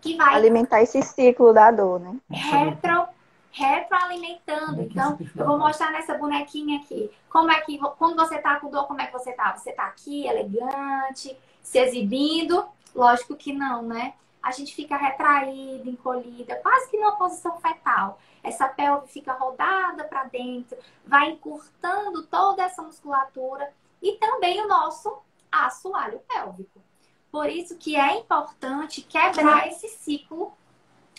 [0.00, 2.16] que vai alimentar esse ciclo da dor, né?
[2.30, 3.14] Retro
[3.56, 4.82] retroalimentando.
[4.82, 7.10] Então, eu vou mostrar nessa bonequinha aqui.
[7.30, 9.56] Como é que, quando você tá com dor, como é que você tá?
[9.56, 12.66] Você tá aqui, elegante, se exibindo?
[12.94, 14.12] Lógico que não, né?
[14.42, 18.20] A gente fica retraída, encolhida, quase que numa posição fetal.
[18.42, 25.16] Essa pelve fica rodada para dentro, vai encurtando toda essa musculatura e também o nosso
[25.50, 26.80] assoalho pélvico.
[27.32, 30.52] Por isso que é importante quebrar esse ciclo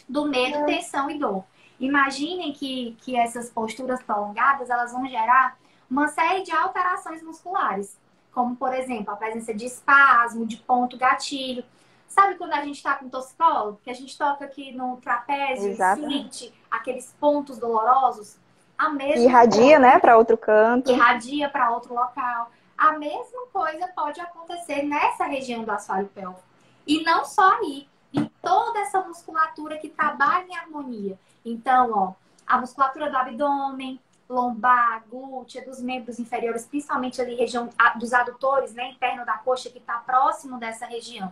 [0.07, 1.43] do medo, tensão e dor.
[1.79, 5.57] Imaginem que, que essas posturas prolongadas elas vão gerar
[5.89, 7.97] uma série de alterações musculares,
[8.33, 11.63] como por exemplo a presença de espasmo, de ponto gatilho.
[12.07, 13.79] Sabe quando a gente está com torcicolo?
[13.83, 18.37] Que a gente toca aqui no trapézio e sente aqueles pontos dolorosos?
[18.77, 20.91] A mesma irradia, coisa, né, para outro canto.
[20.91, 22.51] Irradia para outro local.
[22.77, 26.43] A mesma coisa pode acontecer nessa região do assoalho pélvico.
[26.85, 31.19] E não só aí, em toda essa musculatura que trabalha em harmonia.
[31.49, 32.13] Então, ó,
[32.45, 38.91] a musculatura do abdômen, lombar, glútea, dos membros inferiores, principalmente ali região dos adutores, né,
[38.91, 41.31] interno da coxa, que está próximo dessa região.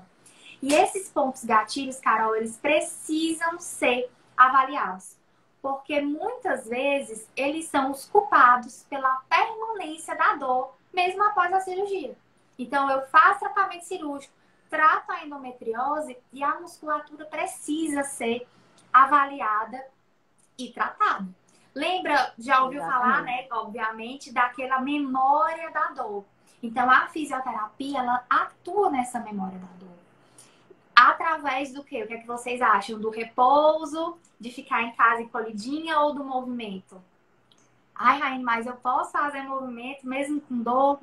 [0.62, 5.18] E esses pontos gatilhos, Carol, eles precisam ser avaliados.
[5.62, 12.16] Porque muitas vezes eles são os culpados pela permanência da dor, mesmo após a cirurgia.
[12.58, 14.34] Então, eu faço tratamento cirúrgico,
[14.70, 18.48] trato a endometriose e a musculatura precisa ser
[18.94, 19.84] avaliada
[20.58, 21.28] e tratada.
[21.74, 23.04] Lembra, já ouviu Exatamente.
[23.04, 26.24] falar, né, obviamente, daquela memória da dor.
[26.64, 29.96] Então, a fisioterapia, ela atua nessa memória da dor.
[30.96, 32.04] Através do quê?
[32.04, 32.98] O que é que vocês acham?
[32.98, 37.02] Do repouso, de ficar em casa encolhidinha ou do movimento?
[37.94, 41.00] Ai, Raine, mas eu posso fazer movimento mesmo com dor?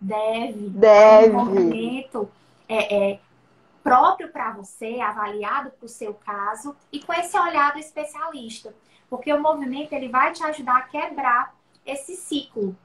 [0.00, 0.70] Deve.
[0.70, 1.30] Deve.
[1.30, 2.28] Um movimento
[2.68, 3.20] é, é
[3.82, 8.74] próprio para você, avaliado para o seu caso e com esse olhar do especialista.
[9.08, 12.76] Porque o movimento ele vai te ajudar a quebrar esse ciclo.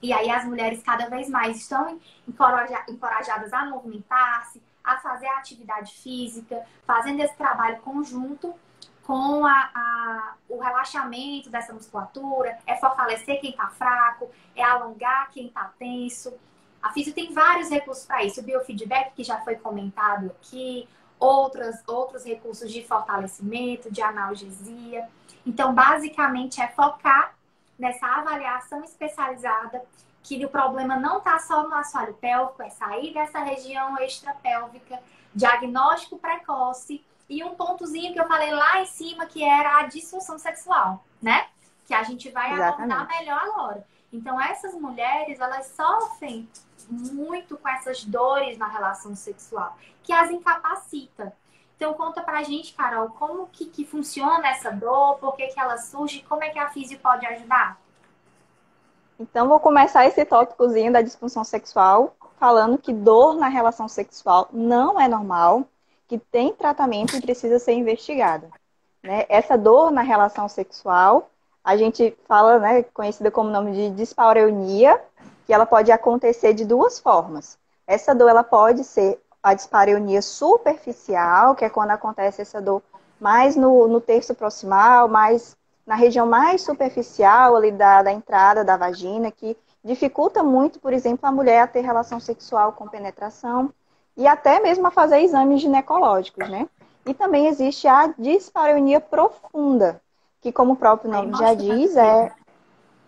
[0.00, 5.92] E aí as mulheres cada vez mais estão encorajadas a movimentar-se, a fazer a atividade
[5.94, 8.54] física, fazendo esse trabalho conjunto
[9.02, 15.46] com a, a, o relaxamento dessa musculatura, é fortalecer quem está fraco, é alongar quem
[15.46, 16.34] está tenso.
[16.82, 18.40] A física tem vários recursos para isso.
[18.40, 25.08] O biofeedback, que já foi comentado aqui, outras, outros recursos de fortalecimento, de analgesia.
[25.46, 27.34] Então, basicamente, é focar
[27.78, 29.82] nessa avaliação especializada
[30.22, 35.00] que o problema não está só no assoalho pélvico, é sair dessa região extrapélvica,
[35.32, 40.36] diagnóstico precoce e um pontozinho que eu falei lá em cima que era a disfunção
[40.36, 41.46] sexual, né?
[41.86, 42.92] Que a gente vai Exatamente.
[42.92, 43.86] abordar melhor agora.
[44.12, 46.48] Então, essas mulheres, elas sofrem
[46.88, 51.32] muito com essas dores na relação sexual, que as incapacita.
[51.76, 55.76] Então conta pra gente, Carol, como que, que funciona essa dor, por que, que ela
[55.76, 57.78] surge, como é que a física pode ajudar?
[59.20, 65.00] Então vou começar esse tópicozinho da disfunção sexual falando que dor na relação sexual não
[65.00, 65.64] é normal,
[66.08, 68.50] que tem tratamento e precisa ser investigada.
[69.02, 69.24] Né?
[69.28, 71.30] Essa dor na relação sexual,
[71.64, 75.00] a gente fala, né, conhecida como nome de dispareunia,
[75.46, 77.58] que ela pode acontecer de duas formas.
[77.86, 82.82] Essa dor ela pode ser a dispareunia superficial, que é quando acontece essa dor
[83.20, 85.56] mais no, no terço proximal, mais
[85.86, 91.28] na região mais superficial ali da, da entrada da vagina, que dificulta muito, por exemplo,
[91.28, 93.72] a mulher a ter relação sexual com penetração
[94.16, 96.68] e até mesmo a fazer exames ginecológicos, né?
[97.06, 100.02] E também existe a dispareunia profunda,
[100.40, 102.32] que como o próprio nome já diz, é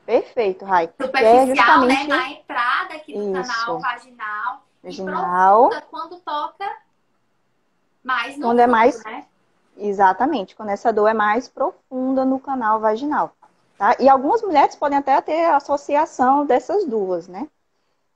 [0.06, 0.88] Perfeito, Rai.
[1.02, 2.08] Superficial, é justamente...
[2.08, 2.16] né?
[2.16, 3.32] Na entrada aqui do Isso.
[3.32, 4.67] canal vaginal.
[4.82, 5.72] Vaginal.
[5.72, 6.76] E quando toca
[8.02, 9.04] mais no Quando é fundo, é mais...
[9.04, 9.26] Né?
[9.76, 13.32] Exatamente, quando essa dor é mais profunda no canal vaginal.
[13.76, 13.94] Tá?
[14.00, 17.46] E algumas mulheres podem até ter associação dessas duas, né?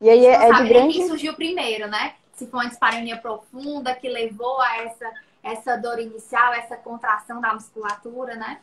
[0.00, 0.98] E aí é, é de grande.
[0.98, 2.14] Que surgiu primeiro, né?
[2.32, 7.54] Se for uma dispareunia profunda que levou a essa, essa dor inicial, essa contração da
[7.54, 8.58] musculatura, né?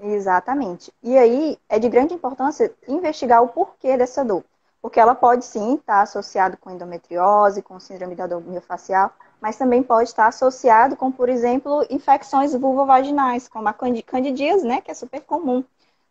[0.00, 0.90] Exatamente.
[1.02, 4.42] E aí é de grande importância investigar o porquê dessa dor.
[4.88, 9.82] Porque ela pode sim estar associada com endometriose, com síndrome da dor miofacial, mas também
[9.82, 15.20] pode estar associado com, por exemplo, infecções vulvovaginais, como a candidíase, né, que é super
[15.20, 15.62] comum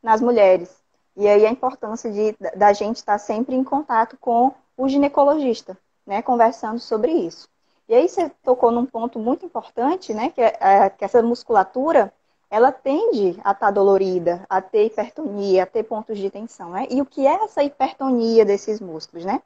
[0.02, 0.78] nas mulheres.
[1.16, 6.22] E aí a importância de, da gente estar sempre em contato com o ginecologista, né,
[6.22, 7.50] conversando sobre isso.
[7.90, 12.14] E aí você tocou num ponto muito importante, né, que, é, é que essa musculatura
[12.50, 16.88] ela tende a estar tá dolorida, a ter hipertonia, a ter pontos de tensão, né?
[16.90, 19.42] E o que é essa hipertonia desses músculos, né?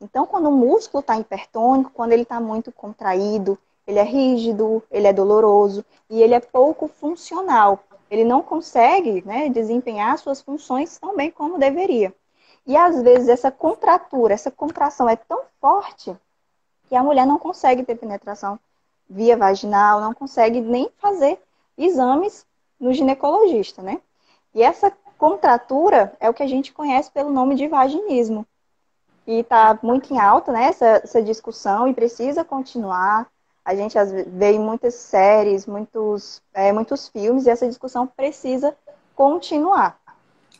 [0.00, 5.06] Então, quando o músculo está hipertônico, quando ele está muito contraído, ele é rígido, ele
[5.06, 7.80] é doloroso e ele é pouco funcional.
[8.10, 12.14] Ele não consegue né, desempenhar suas funções tão bem como deveria.
[12.66, 16.14] E às vezes essa contratura, essa contração é tão forte
[16.88, 18.58] que a mulher não consegue ter penetração
[19.08, 21.38] via vaginal, não consegue nem fazer
[21.76, 22.45] exames
[22.78, 24.00] no ginecologista, né?
[24.54, 28.46] E essa contratura é o que a gente conhece pelo nome de vaginismo.
[29.26, 33.26] E está muito em alta, né, essa, essa, discussão e precisa continuar.
[33.64, 33.96] A gente
[34.28, 38.76] vê em muitas séries, muitos, é, muitos filmes, e essa discussão precisa
[39.16, 39.98] continuar.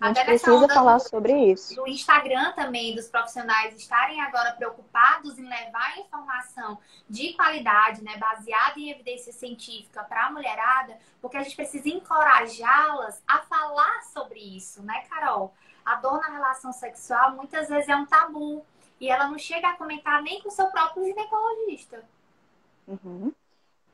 [0.00, 1.74] A gente precisa falar do, sobre isso.
[1.74, 6.78] Do Instagram também, dos profissionais estarem agora preocupados em levar informação
[7.08, 13.22] de qualidade, né, baseada em evidência científica para a mulherada, porque a gente precisa encorajá-las
[13.26, 15.54] a falar sobre isso, né, Carol?
[15.84, 18.64] A dor na relação sexual muitas vezes é um tabu
[19.00, 22.02] e ela não chega a comentar nem com o seu próprio ginecologista.
[22.86, 23.32] Uhum.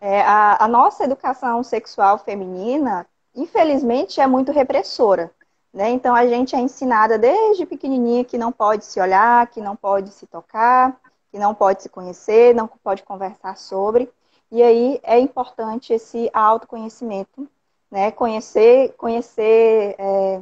[0.00, 5.30] É, a, a nossa educação sexual feminina, infelizmente, é muito repressora.
[5.72, 5.90] Né?
[5.90, 10.10] Então a gente é ensinada desde pequenininha que não pode se olhar, que não pode
[10.10, 11.00] se tocar,
[11.30, 14.10] que não pode se conhecer, não pode conversar sobre.
[14.50, 17.48] E aí é importante esse autoconhecimento,
[17.90, 18.10] né?
[18.10, 20.40] Conhecer, conhecer é,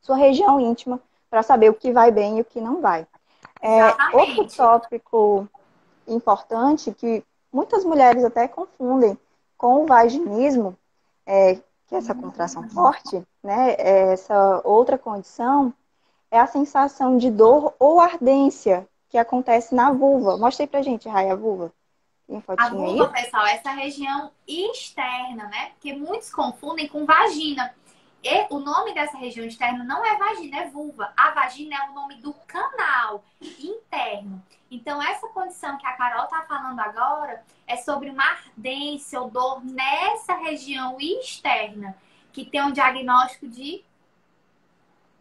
[0.00, 3.04] sua região íntima para saber o que vai bem e o que não vai.
[3.60, 5.48] É, outro tópico
[6.06, 9.18] importante que muitas mulheres até confundem
[9.58, 10.76] com o vaginismo,
[11.26, 11.56] é,
[11.88, 13.74] que é essa contração forte, né?
[13.78, 15.72] É essa outra condição
[16.30, 20.36] é a sensação de dor ou ardência que acontece na vulva.
[20.36, 21.72] Mostra aí pra gente, Raia, a vulva.
[22.56, 23.22] A vulva, aí?
[23.22, 25.70] pessoal, essa região externa, né?
[25.74, 27.72] Porque muitos confundem com vagina.
[28.24, 31.12] E o nome dessa região externa não é vagina, é vulva.
[31.14, 33.22] A vagina é o nome do canal
[33.60, 34.42] interno.
[34.70, 39.62] Então, essa condição que a Carol está falando agora é sobre uma ardência ou dor
[39.62, 41.94] nessa região externa,
[42.34, 43.84] que tem um diagnóstico de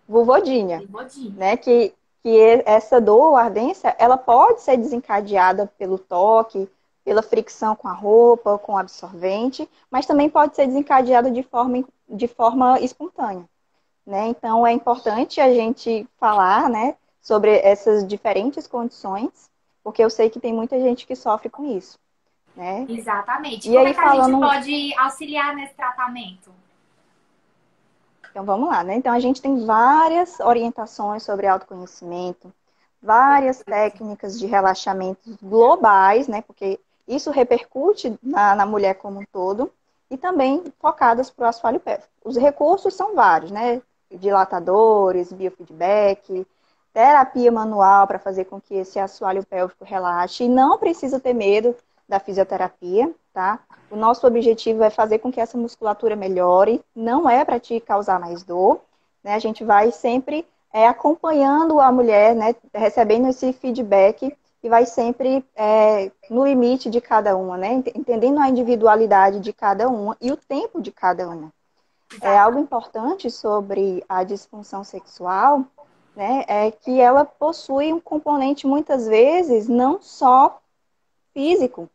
[0.10, 1.34] vulvodinha, vulvodinha.
[1.38, 1.56] né?
[1.56, 1.94] Que,
[2.24, 6.68] que essa dor ou ardência, ela pode ser desencadeada pelo toque,
[7.06, 11.84] pela fricção com a roupa, com o absorvente, mas também pode ser desencadeada de forma,
[12.10, 13.48] de forma espontânea.
[14.06, 14.28] Né?
[14.28, 19.52] Então, é importante a gente falar né, sobre essas diferentes condições,
[19.84, 22.00] porque eu sei que tem muita gente que sofre com isso.
[22.56, 22.86] Né?
[22.90, 23.70] Exatamente.
[23.70, 24.44] E Como aí, é que falando...
[24.44, 26.63] a gente pode auxiliar nesse tratamento?
[28.34, 28.84] Então, vamos lá.
[28.84, 28.96] Né?
[28.96, 32.52] Então, a gente tem várias orientações sobre autoconhecimento,
[33.00, 36.42] várias técnicas de relaxamento globais, né?
[36.42, 39.72] Porque isso repercute na, na mulher como um todo
[40.10, 42.10] e também focadas para o assoalho pélvico.
[42.26, 43.84] Os recursos são vários, né?
[44.10, 46.48] Dilatadores, biofeedback,
[46.92, 50.46] terapia manual para fazer com que esse assoalho pélvico relaxe.
[50.46, 51.76] E não precisa ter medo
[52.10, 53.60] da fisioterapia, tá?
[53.90, 58.20] O nosso objetivo é fazer com que essa musculatura melhore, não é para te causar
[58.20, 58.82] mais dor,
[59.24, 59.34] né?
[59.34, 62.56] A gente vai sempre é, acompanhando a mulher, né?
[62.74, 67.84] Recebendo esse feedback e vai sempre é, no limite de cada uma, né?
[67.96, 71.52] Entendendo a individualidade de cada uma e o tempo de cada uma.
[72.22, 75.66] É algo importante sobre a disfunção sexual,
[76.16, 76.46] né?
[76.48, 80.60] É que ela possui um componente muitas vezes não só
[81.34, 81.90] físico,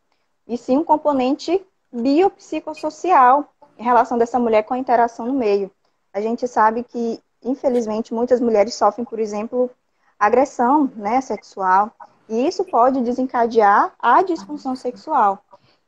[0.49, 3.44] e sim um componente biopsicossocial
[3.78, 5.70] em relação dessa mulher com a interação no meio.
[6.12, 9.70] A gente sabe que, infelizmente, muitas mulheres sofrem, por exemplo,
[10.18, 11.92] agressão né, sexual,
[12.28, 15.38] e isso pode desencadear a disfunção sexual.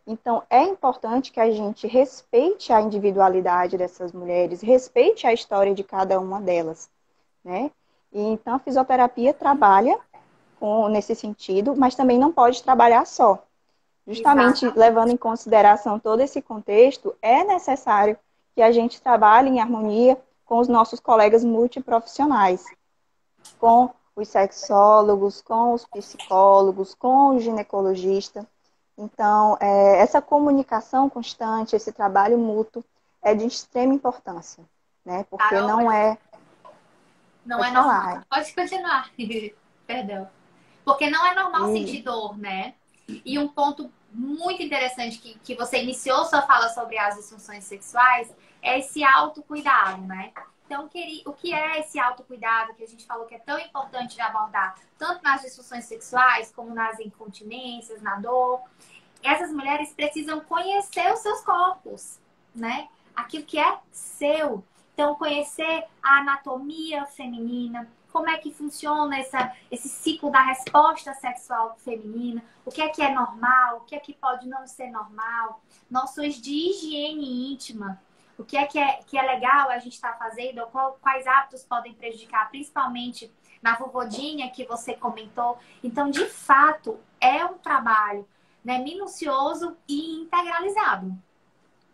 [0.06, 5.84] Então, é importante que a gente respeite a individualidade dessas mulheres, respeite a história de
[5.84, 6.88] cada uma delas,
[7.44, 7.70] né?
[8.12, 9.98] E, então, a fisioterapia trabalha
[10.58, 13.44] com, nesse sentido, mas também não pode trabalhar só.
[14.10, 14.78] Justamente Exato.
[14.78, 18.18] levando em consideração todo esse contexto, é necessário
[18.56, 22.64] que a gente trabalhe em harmonia com os nossos colegas multiprofissionais,
[23.60, 28.44] com os sexólogos, com os psicólogos, com o ginecologista.
[28.98, 32.84] Então, é, essa comunicação constante, esse trabalho mútuo
[33.22, 34.64] é de extrema importância,
[35.04, 35.24] né?
[35.30, 36.18] Porque Carol, não é.
[37.46, 38.02] Não Pode é normal.
[38.02, 38.26] Falar.
[38.28, 39.10] Pode continuar.
[39.86, 40.28] Perdão.
[40.84, 41.78] Porque não é normal e...
[41.78, 42.74] sentir dor, né?
[43.24, 48.32] E um ponto muito interessante que, que você iniciou sua fala sobre as disfunções sexuais
[48.62, 50.32] é esse autocuidado, né?
[50.66, 50.88] Então,
[51.26, 54.78] o que é esse autocuidado que a gente falou que é tão importante de abordar,
[54.96, 58.62] tanto nas disfunções sexuais como nas incontinências, na dor?
[59.20, 62.20] Essas mulheres precisam conhecer os seus corpos,
[62.54, 62.88] né?
[63.16, 64.64] Aquilo que é seu.
[64.94, 71.76] Então, conhecer a anatomia feminina, como é que funciona essa, esse ciclo da resposta sexual
[71.78, 75.62] feminina, o que é que é normal, o que é que pode não ser normal,
[75.90, 78.00] noções de higiene íntima,
[78.38, 81.26] o que é que é, que é legal a gente estar tá fazendo, qual, quais
[81.26, 83.30] hábitos podem prejudicar, principalmente
[83.62, 85.58] na vovodinha que você comentou.
[85.84, 88.26] Então, de fato, é um trabalho
[88.64, 91.14] né, minucioso e integralizado.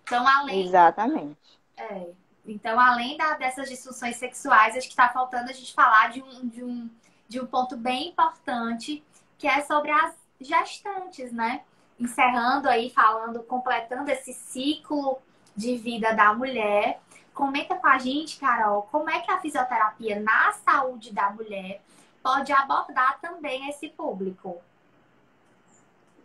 [0.05, 0.65] Então, além.
[0.65, 1.59] Exatamente.
[1.77, 2.11] É,
[2.47, 6.49] então, além da, dessas disfunções sexuais, acho que está faltando a gente falar de um,
[6.49, 6.91] de, um,
[7.29, 9.03] de um ponto bem importante,
[9.37, 11.63] que é sobre as gestantes, né?
[11.99, 15.19] Encerrando aí, falando, completando esse ciclo
[15.57, 17.01] de vida da mulher.
[17.35, 21.83] Comenta com a gente, Carol, como é que a fisioterapia na saúde da mulher
[22.23, 24.61] pode abordar também esse público?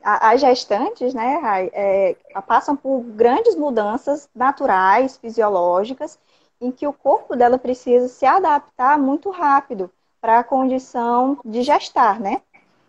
[0.04, 2.16] As gestantes, né, Rai, é,
[2.48, 6.20] passam por grandes mudanças naturais, fisiológicas,
[6.60, 12.20] em que o corpo dela precisa se adaptar muito rápido para a condição de gestar,
[12.20, 12.42] né?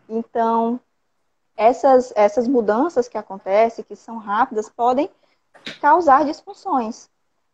[0.08, 0.78] Então,
[1.56, 5.10] essas, essas mudanças que acontecem, que são rápidas, podem
[5.80, 7.08] causar disfunções.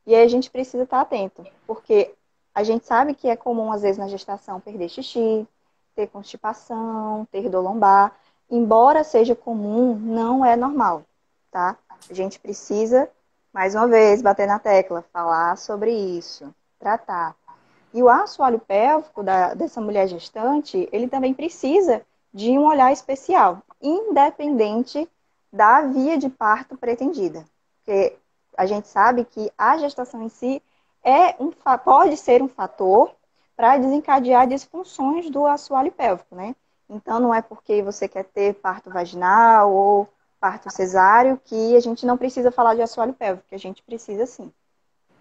[0.06, 2.14] E aí a gente precisa estar atento, porque
[2.54, 5.46] a gente sabe que é comum, às vezes, na gestação perder xixi,
[5.94, 8.16] ter constipação, ter dor lombar.
[8.50, 11.02] Embora seja comum, não é normal.
[11.50, 11.76] tá?
[12.10, 13.08] A gente precisa,
[13.52, 17.36] mais uma vez, bater na tecla, falar sobre isso, tratar.
[17.92, 23.62] E o assoalho pélvico da, dessa mulher gestante, ele também precisa de um olhar especial,
[23.80, 25.08] independente
[25.52, 27.44] da via de parto pretendida.
[27.78, 28.16] Porque
[28.56, 30.62] a gente sabe que a gestação em si
[31.02, 31.50] é um,
[31.84, 33.10] pode ser um fator
[33.56, 36.54] para desencadear disfunções do assoalho pélvico, né?
[36.88, 42.06] Então, não é porque você quer ter parto vaginal ou parto cesáreo que a gente
[42.06, 44.52] não precisa falar de assoalho pélvico, que a gente precisa sim.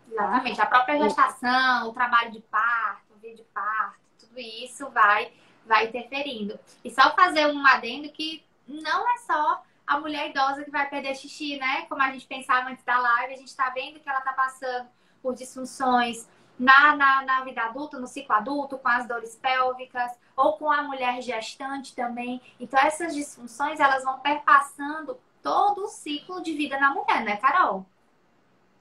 [0.10, 0.62] Exatamente.
[0.62, 5.32] A própria gestação, o trabalho de parto, o dia de parto, tudo isso vai,
[5.66, 6.58] vai interferindo.
[6.84, 11.16] E só fazer um adendo que não é só a mulher idosa que vai perder
[11.16, 11.84] xixi, né?
[11.84, 14.88] Como a gente pensava antes da live, a gente está vendo que ela está passando
[15.22, 16.28] por disfunções
[16.58, 20.84] na, na, na vida adulta, no ciclo adulto, com as dores pélvicas, ou com a
[20.84, 22.42] mulher gestante também.
[22.60, 27.86] Então, essas disfunções, elas vão perpassando todo o ciclo de vida na mulher, né, Carol?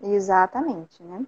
[0.01, 1.25] Exatamente, né?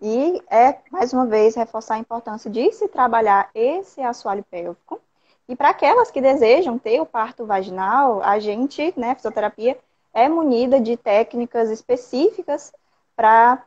[0.00, 5.00] E é, mais uma vez, reforçar a importância de se trabalhar esse assoalho pélvico.
[5.48, 9.78] E para aquelas que desejam ter o parto vaginal, a gente, né, fisioterapia,
[10.12, 12.72] é munida de técnicas específicas
[13.14, 13.62] para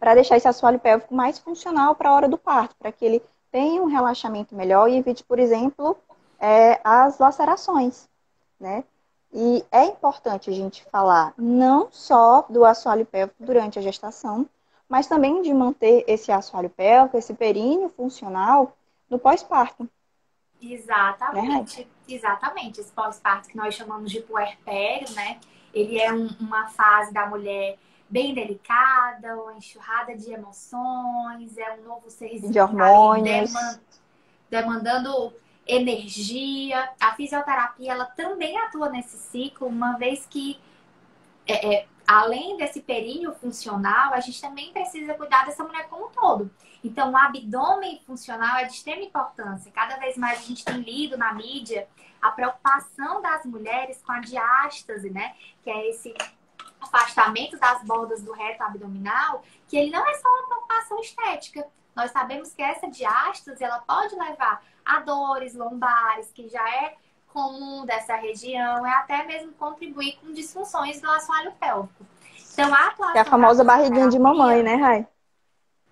[0.00, 3.22] para deixar esse assoalho pélvico mais funcional para a hora do parto, para que ele
[3.52, 5.96] tenha um relaxamento melhor e evite, por exemplo,
[6.40, 8.08] é, as lacerações,
[8.58, 8.82] né?
[9.32, 14.48] E é importante a gente falar não só do assoalho pélvico durante a gestação,
[14.88, 18.76] mas também de manter esse assoalho pélvico, esse períneo funcional
[19.08, 19.88] no pós-parto.
[20.60, 21.86] Exatamente, né?
[22.08, 22.80] exatamente.
[22.80, 25.38] Esse pós-parto que nós chamamos de puerpério, né?
[25.72, 27.78] Ele é um, uma fase da mulher
[28.10, 33.52] bem delicada, uma enxurrada de emoções, é um novo ser de hormônios,
[34.50, 35.32] demandando
[35.66, 36.90] energia.
[37.00, 40.60] A fisioterapia ela também atua nesse ciclo, uma vez que
[41.46, 46.10] é, é, além desse períneo funcional, a gente também precisa cuidar dessa mulher como um
[46.10, 46.50] todo.
[46.82, 49.70] Então, o abdômen funcional é de extrema importância.
[49.70, 51.86] Cada vez mais a gente tem lido na mídia
[52.20, 55.34] a preocupação das mulheres com a diástase, né?
[55.62, 56.14] Que é esse
[56.80, 61.66] afastamento das bordas do reto abdominal, que ele não é só uma preocupação estética.
[61.94, 66.96] Nós sabemos que essa diástase ela pode levar a dores lombares, que já é
[67.32, 72.04] comum dessa região, é até mesmo contribuir com disfunções do assoalho pélvico.
[72.52, 73.16] Então, a atuação.
[73.16, 75.06] É a famosa barriguinha de mamãe, né, Rai?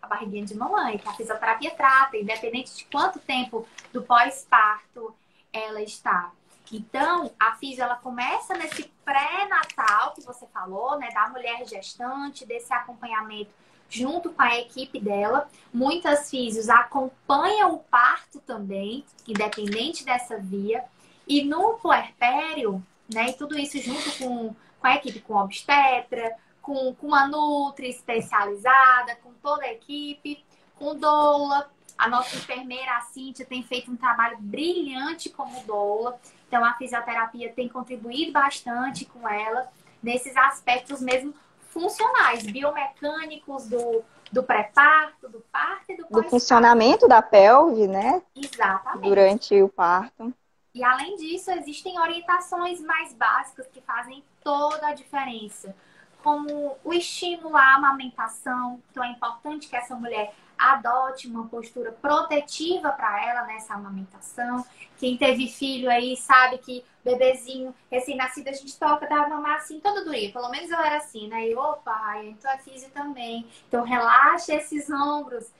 [0.02, 5.14] A barriguinha de mamãe, que a fisioterapia trata, independente de quanto tempo do pós-parto
[5.52, 6.32] ela está.
[6.72, 12.72] Então, a fisio ela começa nesse pré-natal que você falou, né, da mulher gestante, desse
[12.72, 13.50] acompanhamento
[13.88, 15.48] junto com a equipe dela.
[15.72, 20.84] Muitas físios acompanham o parto também, independente dessa via.
[21.26, 26.36] E no puerpério, né, e tudo isso junto com, com a equipe, com a obstetra,
[26.60, 30.44] com, com a Nutri especializada, com toda a equipe,
[30.76, 31.70] com doula.
[31.96, 36.20] A nossa enfermeira, a Cíntia, tem feito um trabalho brilhante como doula.
[36.48, 39.70] Então, a fisioterapia tem contribuído bastante com ela
[40.02, 41.34] nesses aspectos mesmo
[41.68, 46.06] funcionais, biomecânicos do, do pré-parto, do parto e do.
[46.08, 48.22] Do funcionamento da pelve, né?
[48.34, 49.08] Exatamente.
[49.08, 50.32] Durante o parto.
[50.74, 55.74] E além disso, existem orientações mais básicas que fazem toda a diferença,
[56.22, 58.80] como o estímulo à amamentação.
[58.90, 64.64] Então é importante que essa mulher adote uma postura protetiva para ela nessa amamentação.
[64.98, 70.04] Quem teve filho aí sabe que bebezinho recém-nascido a gente toca, dá mamar assim todo
[70.04, 70.32] doía.
[70.32, 71.48] Pelo menos eu era assim, né?
[71.48, 73.46] E opa, então é físico também.
[73.68, 75.50] Então relaxa esses ombros.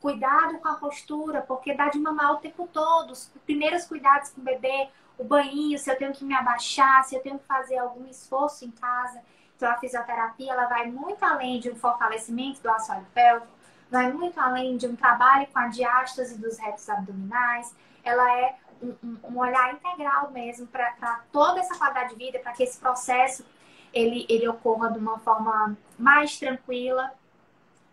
[0.00, 3.12] Cuidado com a postura, porque dá de mamar o tempo todo.
[3.12, 7.14] Os primeiros cuidados com o bebê, o banho, se eu tenho que me abaixar, se
[7.14, 9.20] eu tenho que fazer algum esforço em casa.
[9.56, 13.52] Então a fisioterapia ela vai muito além de um fortalecimento do assoalho pélvico,
[13.92, 19.18] vai muito além de um trabalho com a diástase dos retos abdominais, ela é um,
[19.22, 23.44] um, olhar integral mesmo para toda essa qualidade de vida, para que esse processo
[23.92, 27.12] ele, ele ocorra de uma forma mais tranquila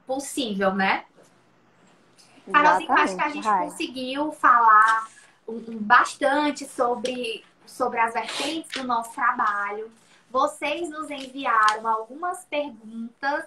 [0.08, 1.04] possível, né?
[2.50, 5.06] Carolzinha, acho que a gente conseguiu falar
[5.46, 9.92] um, bastante sobre, sobre as vertentes do nosso trabalho.
[10.32, 13.46] Vocês nos enviaram algumas perguntas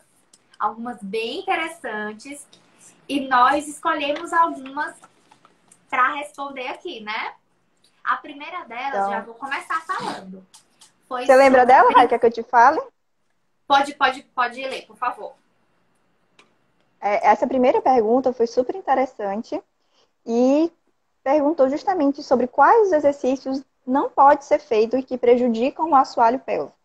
[0.62, 2.46] algumas bem interessantes,
[3.08, 4.94] e nós escolhemos algumas
[5.90, 7.34] para responder aqui, né?
[8.04, 9.10] A primeira delas, então...
[9.10, 10.46] já vou começar falando.
[11.08, 12.80] Foi Você lembra dela, Rai, que eu te fale?
[13.66, 15.34] Pode, pode, pode ler, por favor.
[17.00, 19.60] É, essa primeira pergunta foi super interessante
[20.24, 20.72] e
[21.24, 26.81] perguntou justamente sobre quais exercícios não pode ser feito e que prejudicam o assoalho pélvico.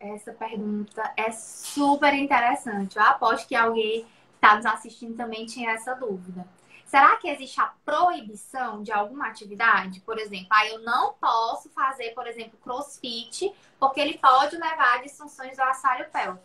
[0.00, 2.96] Essa pergunta é super interessante.
[2.96, 6.46] Eu aposto que alguém está nos assistindo também tinha essa dúvida.
[6.84, 10.00] Será que existe a proibição de alguma atividade?
[10.00, 15.02] Por exemplo, ah, eu não posso fazer, por exemplo, crossfit, porque ele pode levar a
[15.02, 16.44] disfunções do assoalho pélvico.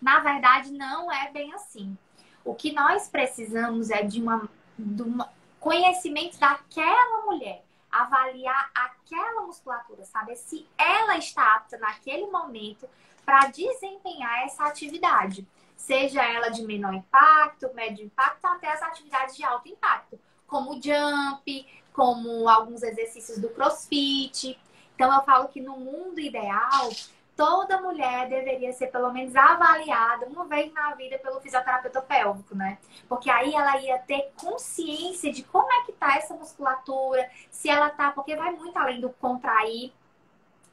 [0.00, 1.96] Na verdade, não é bem assim.
[2.44, 4.48] O que nós precisamos é de uma,
[4.78, 7.62] de uma conhecimento daquela mulher,
[8.02, 12.88] avaliar aquela musculatura, saber se ela está apta naquele momento
[13.24, 15.46] para desempenhar essa atividade
[15.78, 21.66] seja ela de menor impacto, médio impacto, até as atividades de alto impacto, como jump,
[21.94, 24.58] como alguns exercícios do crossfit.
[24.94, 26.90] Então, eu falo que no mundo ideal,
[27.38, 32.78] toda mulher deveria ser pelo menos avaliada uma vez na vida pelo fisioterapeuta pélvico, né?
[33.08, 37.90] Porque aí ela ia ter consciência de como é que tá essa musculatura, se ela
[37.90, 39.92] tá, porque vai muito além do contrair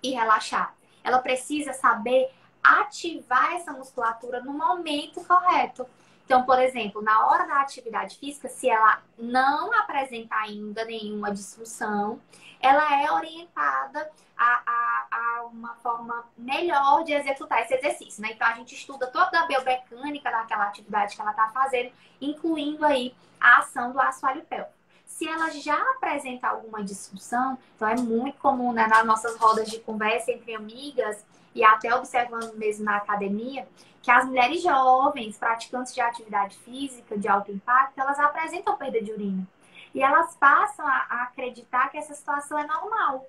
[0.02, 0.74] e relaxar.
[1.04, 5.86] Ela precisa saber ativar essa musculatura no momento correto.
[6.26, 12.20] Então, por exemplo, na hora da atividade física, se ela não apresenta ainda nenhuma disfunção,
[12.60, 18.30] ela é orientada a, a, a, uma forma melhor de executar esse exercício, né?
[18.32, 23.16] Então, a gente estuda toda a biomecânica daquela atividade que ela está fazendo, incluindo aí
[23.40, 24.74] a ação do assoalho pélvico.
[25.06, 29.80] Se ela já apresenta alguma disfunção, então é muito comum né, nas nossas rodas de
[29.80, 31.24] conversa entre amigas,
[31.56, 33.66] e até observando mesmo na academia,
[34.02, 39.12] que as mulheres jovens, praticantes de atividade física de alto impacto, elas apresentam perda de
[39.12, 39.48] urina.
[39.94, 43.26] E elas passam a, a acreditar que essa situação é normal.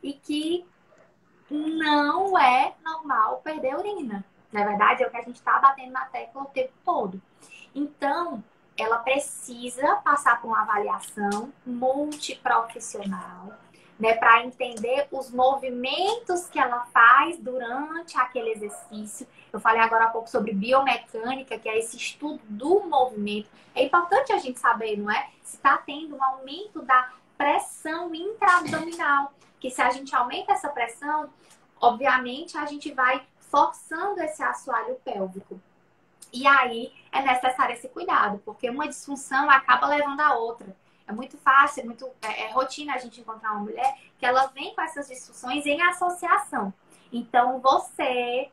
[0.00, 0.64] E que
[1.50, 4.24] não é normal perder urina.
[4.52, 7.20] Na verdade, é o que a gente está batendo na tecla o tempo todo.
[7.74, 8.42] Então,
[8.78, 13.52] ela precisa passar por uma avaliação multiprofissional
[13.98, 19.26] né, para entender os movimentos que ela faz durante aquele exercício.
[19.52, 23.48] Eu falei agora há pouco sobre biomecânica, que é esse estudo do movimento.
[23.74, 25.28] É importante a gente saber, não é?
[25.42, 29.32] Se está tendo um aumento da pressão intraabdominal.
[29.60, 31.30] Que se a gente aumenta essa pressão,
[31.80, 35.60] obviamente a gente vai forçando esse assoalho pélvico.
[36.32, 40.74] E aí é necessário esse cuidado, porque uma disfunção acaba levando a outra.
[41.12, 44.46] É muito fácil, é muito é, é rotina a gente encontrar uma mulher que ela
[44.46, 46.72] vem com essas disfunções em associação.
[47.12, 48.48] Então, você,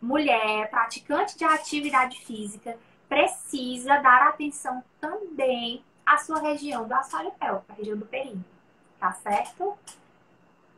[0.00, 7.64] mulher, praticante de atividade física, precisa dar atenção também à sua região do assoalho pélvico,
[7.68, 8.44] a região do períneo.
[9.00, 9.76] Tá certo?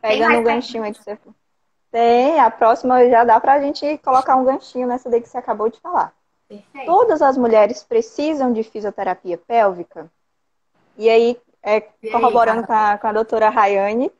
[0.01, 1.19] Pegando um ganchinho aí que você
[1.91, 5.69] tem, a próxima já dá pra gente colocar um ganchinho nessa daí que você acabou
[5.69, 6.13] de falar.
[6.47, 6.85] Perfeito.
[6.85, 10.11] Todas as mulheres precisam de fisioterapia pélvica?
[10.97, 11.81] E aí, é,
[12.11, 14.11] corroborando com, a, com a doutora Rayane,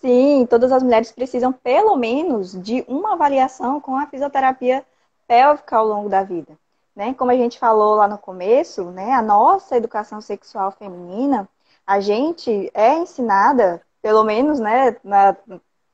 [0.00, 4.84] sim, todas as mulheres precisam pelo menos de uma avaliação com a fisioterapia
[5.26, 6.58] pélvica ao longo da vida.
[6.94, 7.14] Né?
[7.14, 11.48] Como a gente falou lá no começo, né, a nossa educação sexual feminina,
[11.86, 15.36] a gente é ensinada, pelo menos né, na,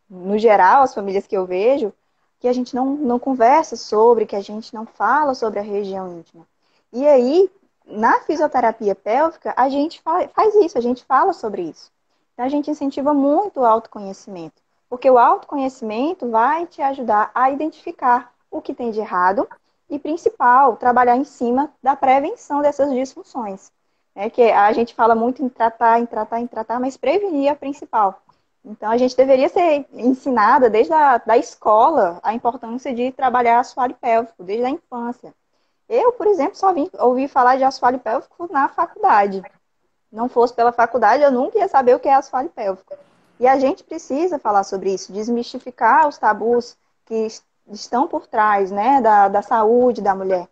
[0.08, 1.92] no geral, as famílias que eu vejo,
[2.40, 6.18] que a gente não, não conversa sobre, que a gente não fala sobre a região
[6.18, 6.46] íntima.
[6.92, 7.50] E aí,
[7.86, 11.92] na fisioterapia pélvica, a gente faz isso, a gente fala sobre isso.
[12.32, 14.60] Então, a gente incentiva muito o autoconhecimento,
[14.90, 19.48] porque o autoconhecimento vai te ajudar a identificar o que tem de errado
[19.88, 23.70] e, principal, trabalhar em cima da prevenção dessas disfunções.
[24.14, 27.54] É que a gente fala muito em tratar, em tratar, em tratar, mas prevenir é
[27.54, 28.20] principal.
[28.64, 33.94] Então, a gente deveria ser ensinada desde a da escola a importância de trabalhar assoalho
[33.94, 35.32] pélvico, desde a infância.
[35.88, 39.42] Eu, por exemplo, só vim ouvir falar de assoalho pélvico na faculdade.
[40.10, 42.94] Não fosse pela faculdade, eu nunca ia saber o que é assoalho pélvico.
[43.38, 47.28] E a gente precisa falar sobre isso, desmistificar os tabus que
[47.68, 50.48] estão por trás né, da, da saúde da mulher.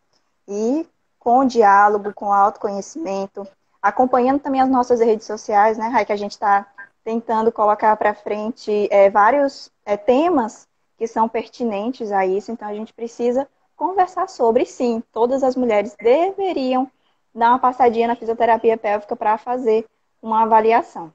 [0.47, 0.87] E
[1.19, 3.47] com diálogo, com autoconhecimento,
[3.81, 6.67] acompanhando também as nossas redes sociais, né, Rai, que a gente está
[7.03, 10.67] tentando colocar para frente é, vários é, temas
[10.97, 15.95] que são pertinentes a isso, então a gente precisa conversar sobre, sim, todas as mulheres
[15.99, 16.91] deveriam
[17.35, 19.87] dar uma passadinha na fisioterapia pélvica para fazer
[20.23, 21.13] uma avaliação.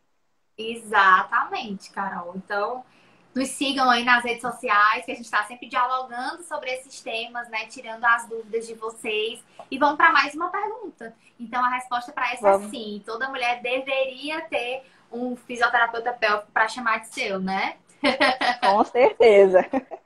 [0.58, 2.34] Exatamente, Carol.
[2.36, 2.84] Então,
[3.34, 7.48] nos sigam aí nas redes sociais, que a gente está sempre dialogando sobre esses temas,
[7.50, 7.66] né?
[7.68, 9.42] Tirando as dúvidas de vocês.
[9.72, 11.16] E vamos para mais uma pergunta.
[11.40, 12.68] Então, a resposta para essa vamos.
[12.68, 13.02] é sim.
[13.06, 17.78] Toda mulher deveria ter um fisioterapeuta pélvico para chamar de seu, né?
[18.62, 19.66] Com certeza.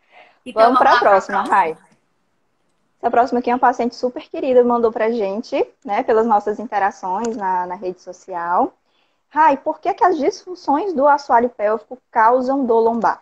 [0.45, 1.77] Então, vamos, vamos para a próxima, Rai.
[3.03, 7.35] A próxima aqui é uma paciente super querida, mandou pra gente, né, pelas nossas interações
[7.35, 8.73] na, na rede social.
[9.27, 13.21] Rai, por que, que as disfunções do assoalho pélvico causam dor lombar?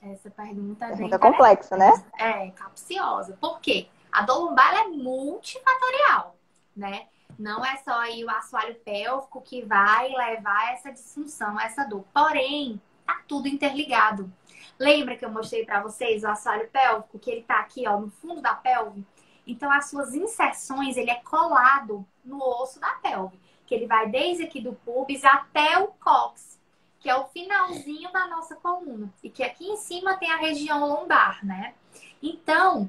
[0.00, 2.04] Essa pergunta é pergunta complexa, né?
[2.16, 3.36] É, capciosa.
[3.40, 3.88] Por quê?
[4.12, 6.36] A dor lombar é multifatorial,
[6.76, 7.06] né?
[7.36, 12.04] Não é só aí o assoalho pélvico que vai levar essa disfunção, essa dor.
[12.14, 14.30] Porém, tá tudo interligado.
[14.78, 18.10] Lembra que eu mostrei para vocês o assoalho pélvico, que ele tá aqui, ó, no
[18.10, 19.04] fundo da pelve?
[19.46, 24.44] Então, as suas inserções, ele é colado no osso da pelve, que ele vai desde
[24.44, 26.58] aqui do pubis até o cóccix,
[26.98, 30.86] que é o finalzinho da nossa coluna, e que aqui em cima tem a região
[30.86, 31.74] lombar, né?
[32.22, 32.88] Então,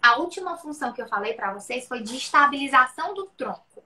[0.00, 3.82] a última função que eu falei para vocês foi de estabilização do tronco.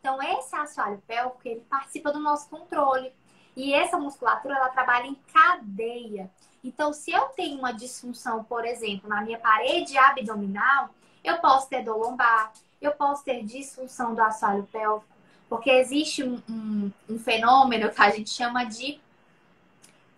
[0.00, 3.12] Então, esse assoalho pélvico, ele participa do nosso controle.
[3.58, 6.30] E essa musculatura, ela trabalha em cadeia.
[6.62, 10.90] Então, se eu tenho uma disfunção, por exemplo, na minha parede abdominal,
[11.24, 15.12] eu posso ter dor lombar, eu posso ter disfunção do assoalho pélvico,
[15.48, 19.00] porque existe um, um, um fenômeno que a gente chama de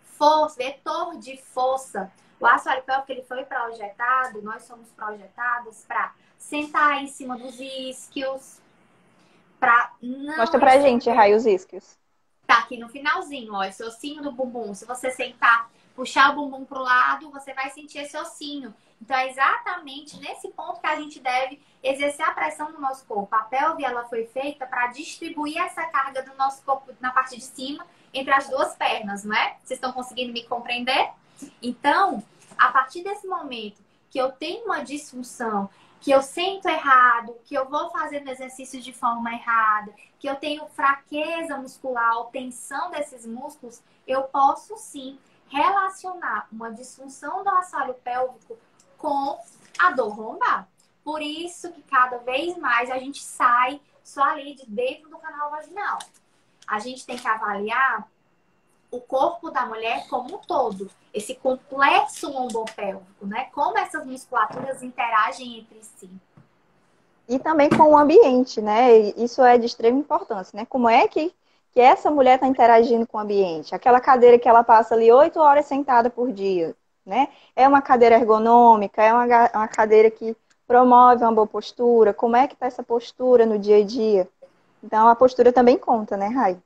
[0.03, 2.11] força, vetor de força.
[2.39, 8.59] O assoalho pélvico ele foi projetado, nós somos projetados para sentar em cima dos isquios,
[9.59, 10.37] para não.
[10.37, 11.99] Mostra pra gente, Raio, os isquios.
[12.51, 14.73] Tá aqui no finalzinho, ó, esse ossinho do bumbum.
[14.73, 18.75] Se você sentar, puxar o bumbum pro lado, você vai sentir esse ossinho.
[19.01, 23.33] Então é exatamente nesse ponto que a gente deve exercer a pressão no nosso corpo.
[23.33, 27.41] A pelve ela foi feita para distribuir essa carga do nosso corpo na parte de
[27.41, 29.55] cima entre as duas pernas, não é?
[29.63, 31.09] Vocês estão conseguindo me compreender?
[31.61, 32.21] Então,
[32.57, 35.69] a partir desse momento que eu tenho uma disfunção,
[36.01, 40.65] que eu sento errado, que eu vou fazendo exercício de forma errada, que eu tenho
[40.69, 48.57] fraqueza muscular tensão desses músculos, eu posso sim relacionar uma disfunção do assoalho pélvico
[48.97, 49.39] com
[49.77, 50.67] a dor lombar.
[51.03, 55.51] Por isso que cada vez mais a gente sai só ali de dentro do canal
[55.51, 55.99] vaginal.
[56.67, 58.07] A gente tem que avaliar
[58.91, 63.47] o corpo da mulher como um todo, esse complexo lombopélvico, né?
[63.53, 66.09] Como essas musculaturas interagem entre si.
[67.27, 68.97] E também com o ambiente, né?
[69.15, 70.65] Isso é de extrema importância, né?
[70.65, 71.33] Como é que,
[71.71, 73.73] que essa mulher está interagindo com o ambiente?
[73.73, 76.75] Aquela cadeira que ela passa ali oito horas sentada por dia,
[77.05, 77.29] né?
[77.55, 80.35] É uma cadeira ergonômica, é uma, uma cadeira que
[80.67, 82.13] promove uma boa postura.
[82.13, 84.27] Como é que está essa postura no dia a dia?
[84.83, 86.57] Então, a postura também conta, né, Rai?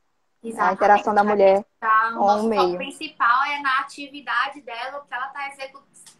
[0.49, 0.71] Exatamente.
[0.71, 2.75] A interação da mulher tá, o meio.
[2.75, 5.65] O principal é na atividade dela, o que ela está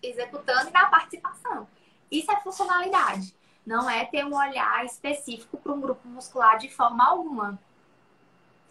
[0.02, 1.68] executando e na participação.
[2.10, 3.36] Isso é funcionalidade.
[3.66, 7.60] Não é ter um olhar específico para um grupo muscular de forma alguma.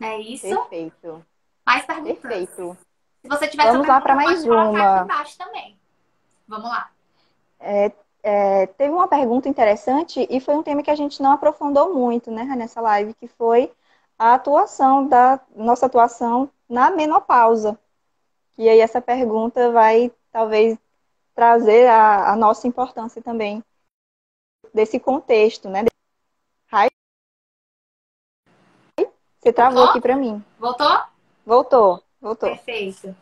[0.00, 0.48] É isso?
[0.48, 1.24] Perfeito.
[1.64, 2.18] Mais perguntas?
[2.18, 2.76] Perfeito.
[3.22, 5.06] Se você tiver Vamos lá para mais uma.
[5.38, 5.78] também.
[6.46, 6.90] Vamos lá.
[7.58, 7.90] É,
[8.22, 12.30] é, teve uma pergunta interessante e foi um tema que a gente não aprofundou muito,
[12.30, 13.72] né, nessa live, que foi
[14.18, 17.78] a atuação da nossa atuação na menopausa.
[18.56, 20.78] E aí essa pergunta vai talvez
[21.34, 23.62] trazer a, a nossa importância também
[24.72, 25.84] desse contexto, né?
[26.72, 26.88] Hi.
[29.40, 29.90] Você travou Voltou?
[29.90, 30.44] aqui para mim.
[30.58, 31.02] Voltou?
[31.44, 32.48] Voltou, voltou.
[32.48, 33.14] Perfeito.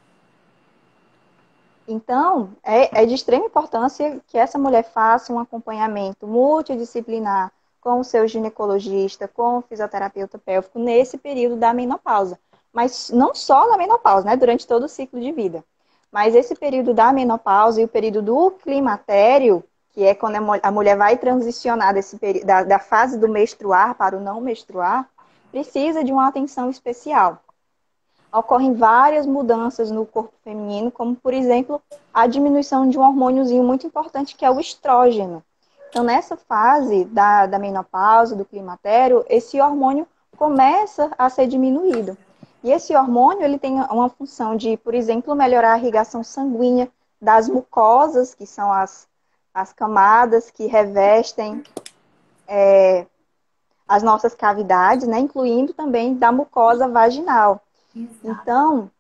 [1.87, 7.53] Então, é, é de extrema importância que essa mulher faça um acompanhamento multidisciplinar
[7.83, 12.39] com o seu ginecologista, com o fisioterapeuta pélvico nesse período da menopausa.
[12.73, 14.37] Mas não só na menopausa, né?
[14.37, 15.63] Durante todo o ciclo de vida.
[16.11, 20.97] Mas esse período da menopausa e o período do climatério, que é quando a mulher
[20.97, 25.09] vai transicionar desse da, da fase do menstruar para o não menstruar,
[25.51, 27.43] precisa de uma atenção especial.
[28.33, 31.83] Ocorrem várias mudanças no corpo feminino, como, por exemplo,
[32.15, 35.43] a diminuição de um hormôniozinho muito importante, que é o estrógeno.
[35.93, 42.17] Então, nessa fase da, da menopausa, do climatério, esse hormônio começa a ser diminuído.
[42.65, 46.89] E esse hormônio ele tem uma função de, por exemplo, melhorar a irrigação sanguínea
[47.21, 49.07] das mucosas, que são as,
[49.53, 51.63] as camadas que revestem
[52.49, 53.05] é,
[53.87, 57.61] as nossas cavidades, né, incluindo também da mucosa vaginal.
[57.95, 58.17] Exato.
[58.25, 58.91] Então,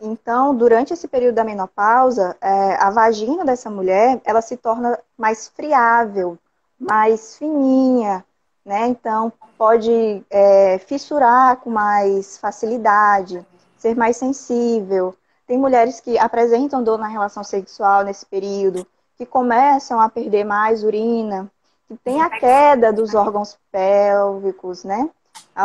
[0.00, 5.48] então, durante esse período da menopausa, é, a vagina dessa mulher, ela se torna mais
[5.48, 6.38] friável,
[6.78, 8.24] mais fininha,
[8.64, 8.86] né?
[8.88, 13.44] Então, pode é, fissurar com mais facilidade,
[13.78, 15.14] ser mais sensível.
[15.46, 18.86] Tem mulheres que apresentam dor na relação sexual nesse período,
[19.16, 21.50] que começam a perder mais urina,
[21.88, 25.08] que tem a queda dos órgãos pélvicos, né?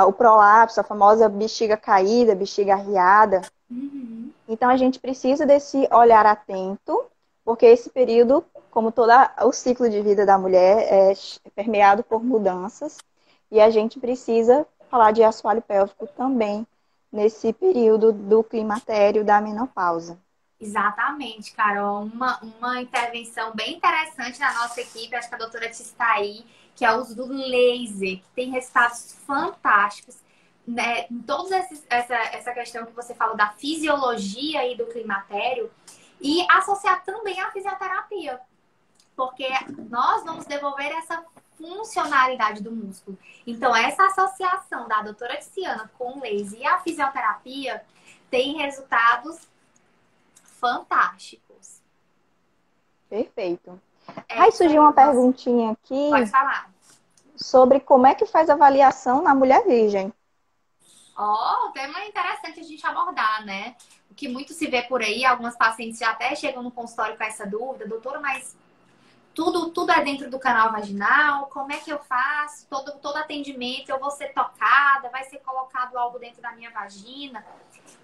[0.07, 3.41] O prolapso, a famosa bexiga caída, bexiga arriada.
[3.71, 4.31] Uhum.
[4.47, 7.05] Então a gente precisa desse olhar atento,
[7.43, 9.11] porque esse período, como todo
[9.43, 11.13] o ciclo de vida da mulher, é
[11.55, 12.97] permeado por mudanças,
[13.49, 16.67] e a gente precisa falar de assoalho pélvico também
[17.11, 20.19] nesse período do climatério da menopausa.
[20.59, 22.03] Exatamente, Carol.
[22.03, 26.45] Uma, uma intervenção bem interessante na nossa equipe, acho que a doutora Tis está aí,
[26.75, 30.17] que é o uso do laser, que tem resultados fantásticos.
[30.67, 31.07] Né?
[31.09, 31.57] Em toda
[31.89, 35.71] essa, essa questão que você falou da fisiologia e do climatério,
[36.21, 38.39] e associar também à fisioterapia.
[39.15, 39.47] Porque
[39.89, 41.23] nós vamos devolver essa
[41.57, 43.17] funcionalidade do músculo.
[43.45, 47.83] Então, essa associação da doutora Tiziana com o laser e a fisioterapia
[48.29, 49.47] tem resultados
[50.59, 51.81] fantásticos.
[53.09, 53.79] Perfeito.
[54.27, 56.09] É, Aí surgiu uma perguntinha aqui.
[56.09, 56.71] Pode falar.
[57.35, 60.13] Sobre como é que faz avaliação na mulher virgem.
[61.23, 63.75] Ó, oh, tema interessante a gente abordar, né?
[64.09, 67.23] O que muito se vê por aí, algumas pacientes já até chegam no consultório com
[67.23, 68.57] essa dúvida, doutora, mas
[69.31, 72.65] tudo, tudo é dentro do canal vaginal, como é que eu faço?
[72.67, 77.45] Todo, todo atendimento, eu vou ser tocada, vai ser colocado algo dentro da minha vagina?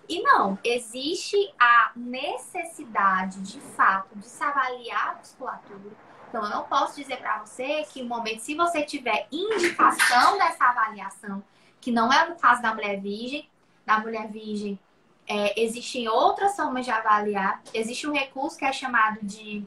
[0.07, 5.91] E não, existe a necessidade, de fato, de se avaliar a musculatura.
[6.29, 10.65] Então, eu não posso dizer para você que no momento, se você tiver indicação dessa
[10.65, 11.43] avaliação,
[11.81, 13.49] que não é no caso da mulher virgem,
[13.85, 14.79] da mulher virgem,
[15.27, 17.61] é, existem outras formas de avaliar.
[17.73, 19.63] Existe um recurso que é chamado de.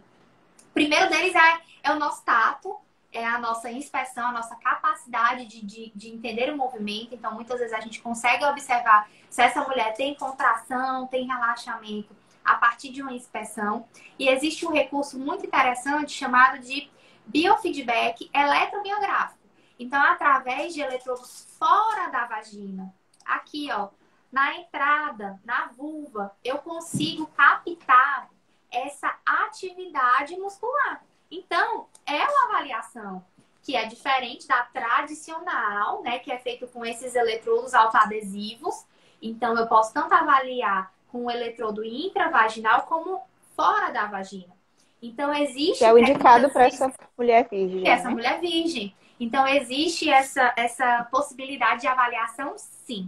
[0.72, 2.76] Primeiro deles é, é o nosso tato,
[3.12, 7.14] é a nossa inspeção, a nossa capacidade de, de, de, entender o movimento.
[7.14, 12.54] Então, muitas vezes a gente consegue observar se essa mulher tem contração, tem relaxamento a
[12.54, 13.86] partir de uma inspeção.
[14.18, 16.88] E existe um recurso muito interessante chamado de
[17.26, 19.39] biofeedback eletromiográfico.
[19.80, 23.88] Então, através de eletrodos fora da vagina, aqui, ó,
[24.30, 28.28] na entrada, na vulva, eu consigo captar
[28.70, 31.02] essa atividade muscular.
[31.30, 33.24] Então, é uma avaliação
[33.62, 38.84] que é diferente da tradicional, né, que é feito com esses eletrodos autoadesivos.
[39.22, 43.22] Então, eu posso tanto avaliar com o eletrodo intravaginal como
[43.56, 44.54] fora da vagina.
[45.00, 45.78] Então, existe.
[45.78, 47.88] Que é o indicado para essa mulher virgem.
[47.88, 48.10] Essa né?
[48.10, 48.94] mulher virgem.
[49.20, 53.06] Então, existe essa, essa possibilidade de avaliação, sim.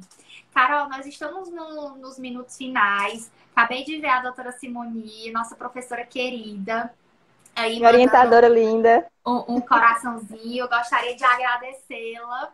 [0.52, 3.32] Carol, nós estamos no, nos minutos finais.
[3.56, 6.92] Acabei de ver a doutora Simoni, nossa professora querida.
[7.56, 9.06] Aí, orientadora linda.
[9.26, 10.64] Um, um coraçãozinho.
[10.64, 12.52] Eu gostaria de agradecê-la,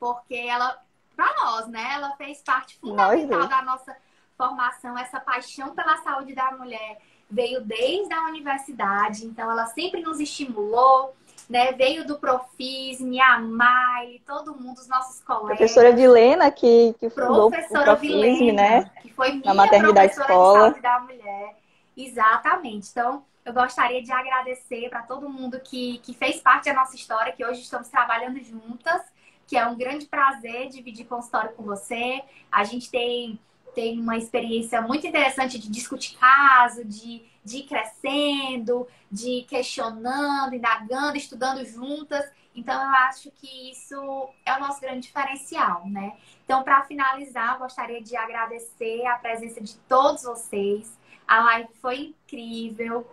[0.00, 0.82] porque ela,
[1.14, 1.92] para nós, né?
[1.94, 3.94] Ela fez parte fundamental da nossa
[4.36, 6.98] formação, essa paixão pela saúde da mulher
[7.28, 11.16] veio desde a universidade, então ela sempre nos estimulou,
[11.48, 11.72] né?
[11.72, 15.58] Veio do Profisme, a Mai, todo mundo, os nossos colegas.
[15.58, 18.90] Professora Vilena, que, que fundou Professora o Profisme, Vilena, né?
[19.00, 20.70] Que foi minha Na maternidade escola.
[20.80, 21.56] da mulher.
[21.96, 22.88] Exatamente.
[22.90, 27.32] Então, eu gostaria de agradecer para todo mundo que, que fez parte da nossa história,
[27.32, 29.00] que hoje estamos trabalhando juntas,
[29.46, 32.20] que é um grande prazer dividir consultório com você.
[32.50, 33.38] A gente tem
[33.76, 40.54] tem uma experiência muito interessante de discutir caso, de, de ir crescendo, de ir questionando,
[40.54, 42.24] indagando, estudando juntas.
[42.54, 46.16] Então, eu acho que isso é o nosso grande diferencial, né?
[46.42, 50.98] Então, para finalizar, gostaria de agradecer a presença de todos vocês.
[51.28, 53.06] A live foi incrível.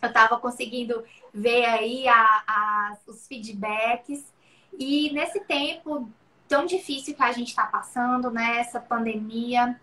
[0.00, 4.32] Eu estava conseguindo ver aí a, a, os feedbacks.
[4.78, 6.10] E nesse tempo
[6.48, 8.58] tão difícil que a gente está passando, né?
[8.58, 9.78] Essa pandemia,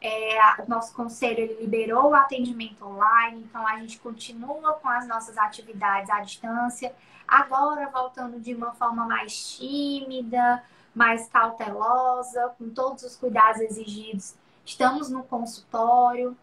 [0.00, 5.06] é, o nosso conselho ele liberou o atendimento online, então a gente continua com as
[5.06, 6.94] nossas atividades à distância,
[7.28, 10.62] agora voltando de uma forma mais tímida,
[10.94, 14.34] mais cautelosa, com todos os cuidados exigidos.
[14.64, 16.36] Estamos no consultório.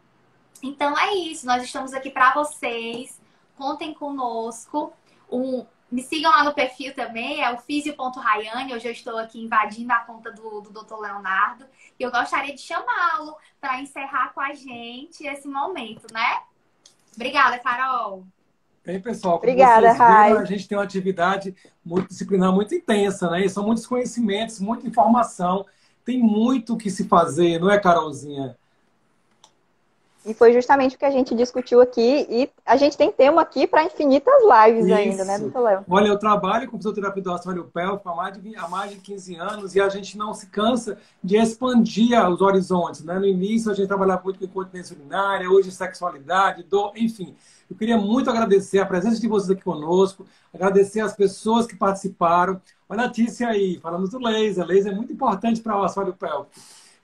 [0.62, 3.20] Então é isso, nós estamos aqui para vocês.
[3.58, 4.94] Contem conosco.
[5.32, 8.74] Um, me sigam lá no perfil também, é o Físio.Rayane.
[8.74, 11.00] Hoje eu estou aqui invadindo a conta do, do Dr.
[11.00, 11.66] Leonardo.
[11.98, 16.42] E eu gostaria de chamá-lo para encerrar com a gente esse momento, né?
[17.16, 18.26] Obrigada, Carol.
[18.86, 23.46] Bem, pessoal, como Obrigada, vocês viram, a gente tem uma atividade multidisciplinar muito intensa, né?
[23.46, 25.66] E são muitos conhecimentos, muita informação.
[26.06, 28.58] Tem muito o que se fazer, não é, Carolzinha?
[30.26, 32.28] E foi justamente o que a gente discutiu aqui.
[32.30, 34.96] E a gente tem tema aqui para infinitas lives Isso.
[34.96, 35.86] ainda, né, doutor Léo?
[35.90, 39.36] Olha, eu trabalho com fisioterapia do assoalho pélvico há mais, de, há mais de 15
[39.36, 43.04] anos e a gente não se cansa de expandir os horizontes.
[43.04, 43.18] Né?
[43.18, 47.36] No início a gente trabalhava muito com incontinência urinária, hoje sexualidade, dor, enfim.
[47.70, 52.62] Eu queria muito agradecer a presença de vocês aqui conosco, agradecer as pessoas que participaram.
[52.90, 54.66] Olha a notícia aí, falamos do laser.
[54.66, 56.50] Laser é muito importante para o assoalho pélvico.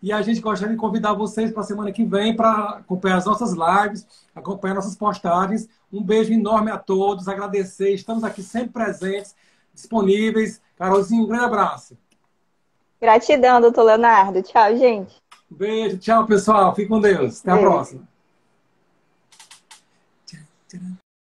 [0.04, 3.26] E a gente gostaria de convidar vocês para a semana que vem para acompanhar as
[3.26, 5.70] nossas lives, acompanhar nossas postagens.
[5.92, 7.94] Um beijo enorme a todos, agradecer.
[7.94, 9.34] Estamos aqui sempre presentes,
[9.74, 10.62] disponíveis.
[10.78, 11.98] Carolzinho, um grande abraço.
[13.00, 14.44] Gratidão, doutor Leonardo.
[14.44, 15.16] Tchau, gente.
[15.50, 16.76] Beijo, tchau, pessoal.
[16.76, 17.40] Fique com Deus.
[17.40, 17.66] Até beijo.
[17.66, 18.14] a próxima.